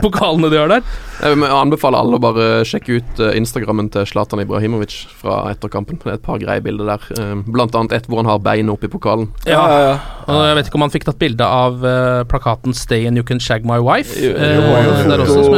[0.00, 0.86] pokalene de har der.
[1.20, 5.98] Jeg anbefaler alle å bare sjekke ut eh, Instagrammen til Zlatan Ibrahimovic fra etter kampen.
[6.02, 7.06] Det er et par greie bilder der.
[7.16, 7.34] Eh,
[7.66, 9.30] Blant annet et hvor han har beinet oppi pokalen.
[9.46, 13.18] Ja, og Jeg vet ikke om han fikk tatt bilde av eh, plakaten 'Stay and
[13.18, 14.14] you can shag my wife'.
[14.18, 15.55] Jo, jo, jo, jo,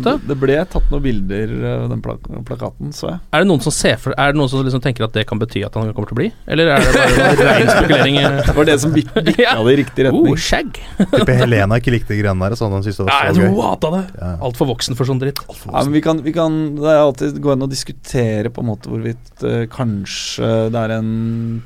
[0.00, 0.14] ute.
[0.28, 1.52] Det ble tatt noen bilder
[1.90, 3.20] den plak plakaten, så jeg.
[3.34, 5.40] Er det noen som ser for Er det noen som liksom tenker at det kan
[5.40, 6.28] bety at han kommer til å bli?
[6.50, 8.18] Eller er det bare rein spekulering?
[8.20, 8.40] eh?
[8.48, 10.32] Det var det som bik- bikka det i riktig retning.
[10.34, 10.80] Oh, skjegg.
[11.00, 12.56] Tipper Helena ikke likte de greiene der.
[12.60, 14.02] Sånn han syntes det Ja, jeg så tror hun hata det.
[14.20, 14.32] Ja.
[14.50, 15.40] Altfor voksen for sånn dritt.
[15.64, 18.70] Ja, men vi kan, vi kan Det er alltid gå inn og diskutere på en
[18.72, 21.12] måte hvorvidt uh, kanskje det er en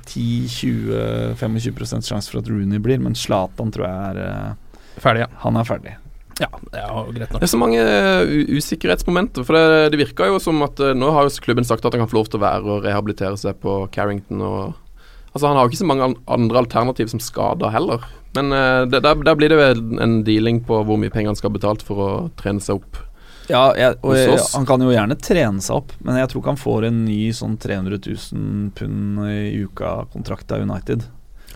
[0.09, 4.57] 10-20-25% sjanse for at Rooney blir, men Zlatan tror jeg er uh,
[4.99, 5.31] Ferdig, ja.
[5.45, 5.93] Han er ferdig.
[6.39, 7.41] Ja, det er jo greit nok.
[7.41, 9.47] Det er så mange eh, usikkerhetsmomenter.
[9.47, 12.05] For det, det virker jo som at eh, Nå har jo klubben sagt at han
[12.05, 14.45] kan få lov til å være og rehabilitere seg på Carrington.
[14.45, 18.07] Og, altså Han har jo ikke så mange andre alternativ som skader heller.
[18.39, 21.41] Men eh, det, der, der blir det vel en dealing på hvor mye penger han
[21.41, 23.03] skal ha betalt for å trene seg opp.
[23.49, 26.53] Ja, jeg, og jeg, han kan jo gjerne trene seg opp, men jeg tror ikke
[26.53, 31.07] han får en ny sånn 300 000 pund i uka-kontrakt av United.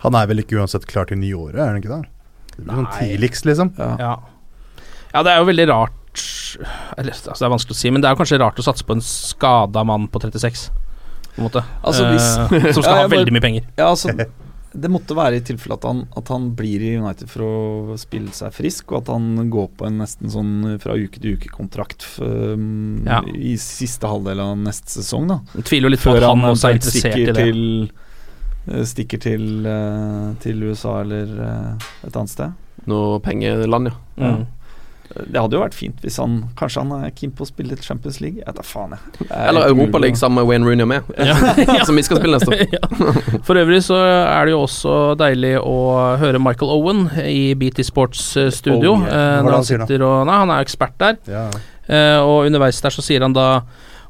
[0.00, 2.06] Han er vel ikke uansett klar til nyåret, er han ikke det?
[2.56, 3.02] Det blir sånn Nei.
[3.12, 3.74] tidligst, liksom.
[3.76, 3.90] Ja.
[4.00, 4.14] Ja.
[5.14, 5.92] Ja, det er jo veldig rart
[6.98, 8.84] Eller, altså, Det er vanskelig å si, men det er jo kanskje rart å satse
[8.84, 10.70] på en skada mann på 36.
[11.32, 11.62] På en måte.
[11.82, 13.62] Altså, hvis- Eh, som skal Ja, ha veldig bare- mye penger.
[13.78, 14.12] Ja, altså
[14.74, 18.32] Det måtte være i tilfelle at han, at han blir i United for å spille
[18.32, 23.02] seg frisk, og at han går på en nesten sånn fra uke til uke-kontrakt um,
[23.04, 23.20] Ja.
[23.36, 25.28] i siste halvdel av neste sesong.
[25.28, 27.34] da Jeg tviler jo litt på Før at han han også er interessert i det.
[27.36, 27.90] til
[28.72, 32.52] eh, Stikker til, uh, til USA eller uh, et annet sted.
[32.86, 34.32] Noe pengeland, ja.
[34.36, 34.46] Mm.
[35.12, 38.20] Det hadde jo vært fint hvis han Kanskje han er keen på å spille Champions
[38.22, 38.40] League.
[38.40, 39.26] Jeg vet da faen, jeg.
[39.28, 41.12] Er Eller Europaliga sammen med Wayne Rooney og
[41.76, 41.84] Ja.
[41.84, 42.64] som vi skal spille neste år.
[42.76, 43.38] ja.
[43.46, 45.76] For øvrig så er det jo også deilig å
[46.22, 48.96] høre Michael Owen i BT Sports eh, studio.
[48.98, 49.38] Oh, yeah.
[49.40, 51.18] eh, han sitter og Nei, han er ekspert der.
[51.30, 51.46] Ja.
[51.88, 53.62] Eh, og underveis der så sier han da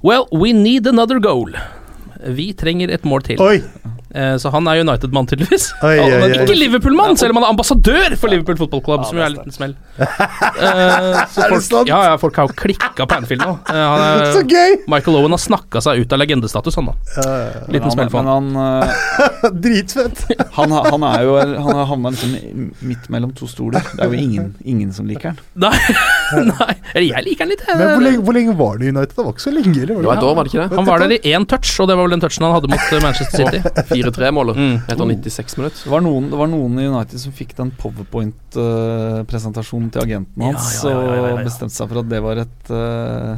[0.03, 1.55] Well, we need another goal.
[2.27, 3.43] Vi trenger et mål til.
[3.43, 3.61] Oi!
[4.15, 5.71] Eh, så han er United-mann, tydeligvis.
[5.83, 6.31] Oi, oi, oi.
[6.43, 9.37] ikke Liverpool-mann, selv om han er ambassadør for Liverpool Football Club, som jo er en
[9.39, 9.77] liten smell.
[10.63, 11.89] Eh, så Er det folk, sant?
[11.89, 13.55] ja, ja, folk har jo klikka på Anfield nå.
[13.73, 14.77] Eh, han er, Så gøy!
[14.91, 16.95] Michael Owen har snakka seg ut av legendestatus, han da.
[17.73, 18.53] Liten smell for han.
[18.57, 20.23] Han, Dritfett!
[20.59, 22.37] han, han er jo Han har havna liksom
[22.89, 23.83] midt mellom to stoler.
[23.97, 25.41] Det er jo ingen, ingen som liker han.
[25.65, 25.75] Nei,
[26.53, 26.75] nei.
[27.09, 27.63] Jeg liker han litt.
[27.67, 27.75] jeg.
[27.79, 29.15] Men hvor lenge, hvor lenge var det i United?
[29.17, 29.95] Det var ikke så lenge, eller?
[30.03, 30.69] Det var et år, var det ikke det?
[30.81, 32.85] Han var der i én touch, og det var vel den touchen han hadde mot
[32.93, 33.59] eh, Manchester City.
[33.93, 34.77] 4-3-målet Mm.
[34.87, 35.81] etter 96 minutter.
[35.87, 40.47] Det var, noen, det var noen i United som fikk den powerpoint-presentasjonen til agenten Ja,
[40.53, 41.33] hans, ja, ja, ja, ja, ja.
[41.37, 42.75] og bestemte seg for at det var et, uh,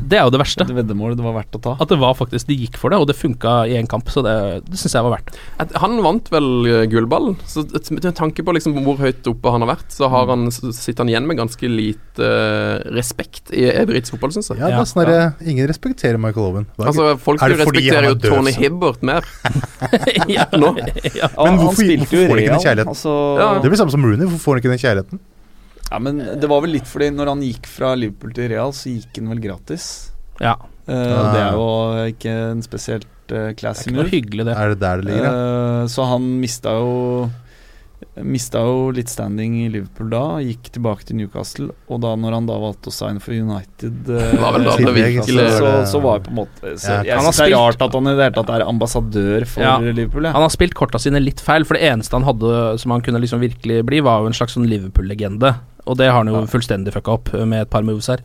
[0.05, 0.63] Det er jo det verste.
[0.67, 1.73] et veddemål det var verdt å ta.
[1.81, 4.21] At det var faktisk De gikk for det, og det funka i én kamp, så
[4.25, 4.35] det,
[4.69, 5.29] det syns jeg var verdt.
[5.63, 7.59] At Han vant vel eh, gullballen, så
[7.95, 11.11] med tanke på liksom hvor høyt oppe han har vært, så har han, sitter han
[11.13, 12.27] igjen med ganske lite
[12.93, 14.59] respekt i i britisk fotball, syns jeg.
[14.61, 15.29] Ja, det er sånn ja.
[15.49, 16.67] Ingen respekterer Michael Owen.
[16.77, 18.61] Hva er Altså, folk Er det fordi respekterer han jo er Tony så?
[18.61, 19.29] Hibbert mer.
[20.37, 20.73] ja, Nå?
[21.15, 21.31] ja.
[21.39, 22.93] men hvorfor- hvorfor får han ikke den kjærligheten?
[22.93, 23.49] Altså, Ja.
[23.63, 24.27] Det blir samme som Rooney.
[24.27, 25.21] Hvorfor får han ikke den kjærligheten?
[25.91, 28.91] ja, men det var vel litt fordi når han gikk fra Liverpool til Real, så
[28.91, 30.11] gikk han vel gratis.
[30.41, 30.57] ja.
[30.85, 30.93] Uh,
[31.33, 31.69] det er jo
[32.13, 34.11] ikke en spesielt uh, Det er classy ikke noe move.
[34.13, 34.55] hyggelig, det.
[34.61, 35.25] Er det der det ligger?
[35.25, 35.31] ja?
[35.85, 37.31] Eh, så han mista jo
[38.23, 41.73] Mista jo litt standing i Liverpool da, gikk tilbake til Newcastle.
[41.91, 45.73] Og da når han da valgte å signe for United, eh, var da virkelig så,
[45.91, 47.03] så var det på en måte så Ja.
[47.09, 49.75] Jeg syns det er rart at han i det hele tatt er ambassadør for Ja.
[49.83, 50.29] Liverpool.
[50.29, 50.33] Ja.
[50.39, 53.19] Han har spilt korta sine litt feil, for det eneste han hadde som han kunne
[53.19, 55.57] liksom virkelig bli, var jo en slags sånn Liverpool-legende.
[55.87, 58.23] Og det har han jo fullstendig fucka opp med et par moves her.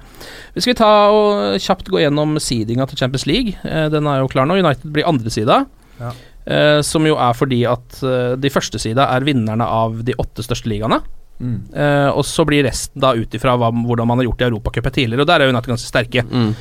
[0.56, 3.58] Vi skal ta og kjapt gå gjennom seedinga til Champions League.
[3.66, 4.56] Eh, Den er jo klar nå.
[4.62, 5.66] United blir andre sida.
[6.00, 6.14] Ja.
[6.50, 10.46] Eh, som jo er fordi at eh, de første sida er vinnerne av de åtte
[10.46, 10.98] største ligaene.
[11.40, 11.58] Mm.
[11.72, 15.24] Eh, og så blir resten da ut ifra hvordan man har gjort i Europacupen tidligere,
[15.24, 16.26] og der er United ganske sterke.
[16.26, 16.56] Mm.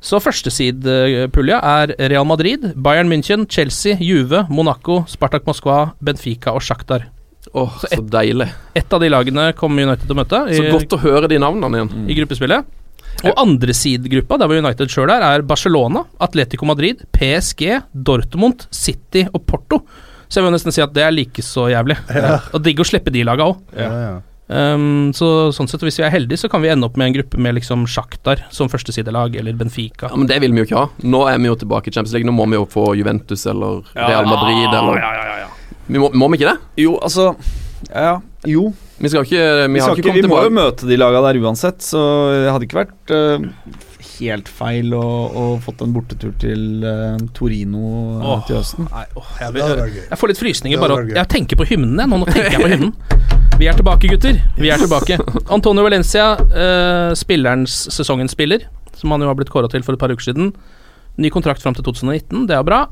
[0.00, 7.08] Så førstesidepulja er Real Madrid, Bayern München, Chelsea, Juve, Monaco, Spartak Moskva, Benfica og Shakhtar.
[7.56, 8.46] Åh, så deilig.
[8.76, 11.40] Ett av de lagene kommer United til å møte i, Så godt å høre de
[11.40, 12.08] navnene igjen.
[12.12, 12.68] i gruppespillet.
[13.28, 19.26] Og andre sidegruppa, der hvor United sjøl er, er Barcelona, Atletico Madrid, PSG, Dortmund, City
[19.28, 19.82] og Porto.
[20.30, 21.98] Så jeg vil nesten si at det er like så jævlig.
[22.54, 23.62] Og digg å slippe de laga òg.
[23.74, 24.18] Ja, ja.
[24.50, 27.14] Um, så sånn sett, hvis vi er heldige, så kan vi ende opp med en
[27.20, 30.08] gruppe med liksom Sjaktar som førstesidelag, eller Benfica.
[30.10, 30.88] Ja, men det vil vi jo ikke ha.
[31.06, 32.26] Nå er vi jo tilbake i Champions League.
[32.26, 35.48] Nå må vi jo få Juventus eller Real Madrid eller
[35.90, 36.84] vi må, må vi ikke det?
[36.84, 37.32] Jo, altså
[37.88, 38.18] Ja,
[38.48, 38.70] jo.
[39.00, 41.38] Vi skal ikke Vi, Vi, skal ikke ikke, vi må jo møte de laga der
[41.40, 42.00] uansett, så
[42.34, 43.46] det hadde ikke vært uh,
[44.20, 48.42] helt feil å, å fått en bortetur til uh, Torino Åh.
[48.48, 48.88] til høsten.
[48.92, 50.02] Nei, åh, jeg, gøy.
[50.10, 52.20] jeg får litt frysninger bare av- å Jeg tenker på hymnen jeg, nå.
[52.20, 52.92] Nå tenker jeg på hymnen.
[53.60, 54.36] Vi er tilbake, gutter.
[54.56, 55.18] Vi er tilbake.
[55.56, 58.64] Antonio Valencia, eh, spillerens sesongens spiller,
[58.96, 60.54] som han jo har blitt kåra til for et par uker siden.
[61.20, 62.84] Ny kontrakt fram til 2019, det er bra.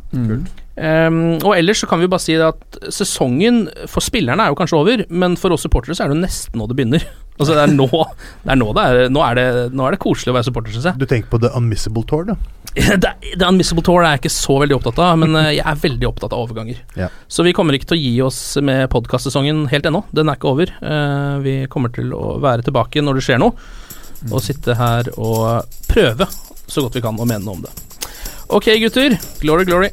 [0.78, 4.78] Um, og ellers så kan vi bare si at sesongen for spillerne er jo kanskje
[4.78, 7.08] over, men for oss supportere så er det jo nesten nå det begynner.
[7.38, 10.00] Altså det er nå det er nå det er, nå er, det, nå er det
[10.02, 10.98] koselig å være supporter, syns jeg.
[10.98, 12.34] Du tenker på The Unmissable Tour, da?
[13.04, 15.78] det, det Unmissable Tour er jeg ikke så veldig opptatt av, men eh, jeg er
[15.84, 16.80] veldig opptatt av overganger.
[16.98, 17.06] Ja.
[17.30, 20.02] Så vi kommer ikke til å gi oss med podkastsesongen helt ennå.
[20.10, 20.74] Den er ikke over.
[20.82, 23.70] Uh, vi kommer til å være tilbake når det skjer noe,
[24.32, 26.26] og sitte her og prøve
[26.66, 27.76] så godt vi kan å mene noe om det.
[28.50, 29.14] Ok, gutter.
[29.38, 29.92] Glory, glory.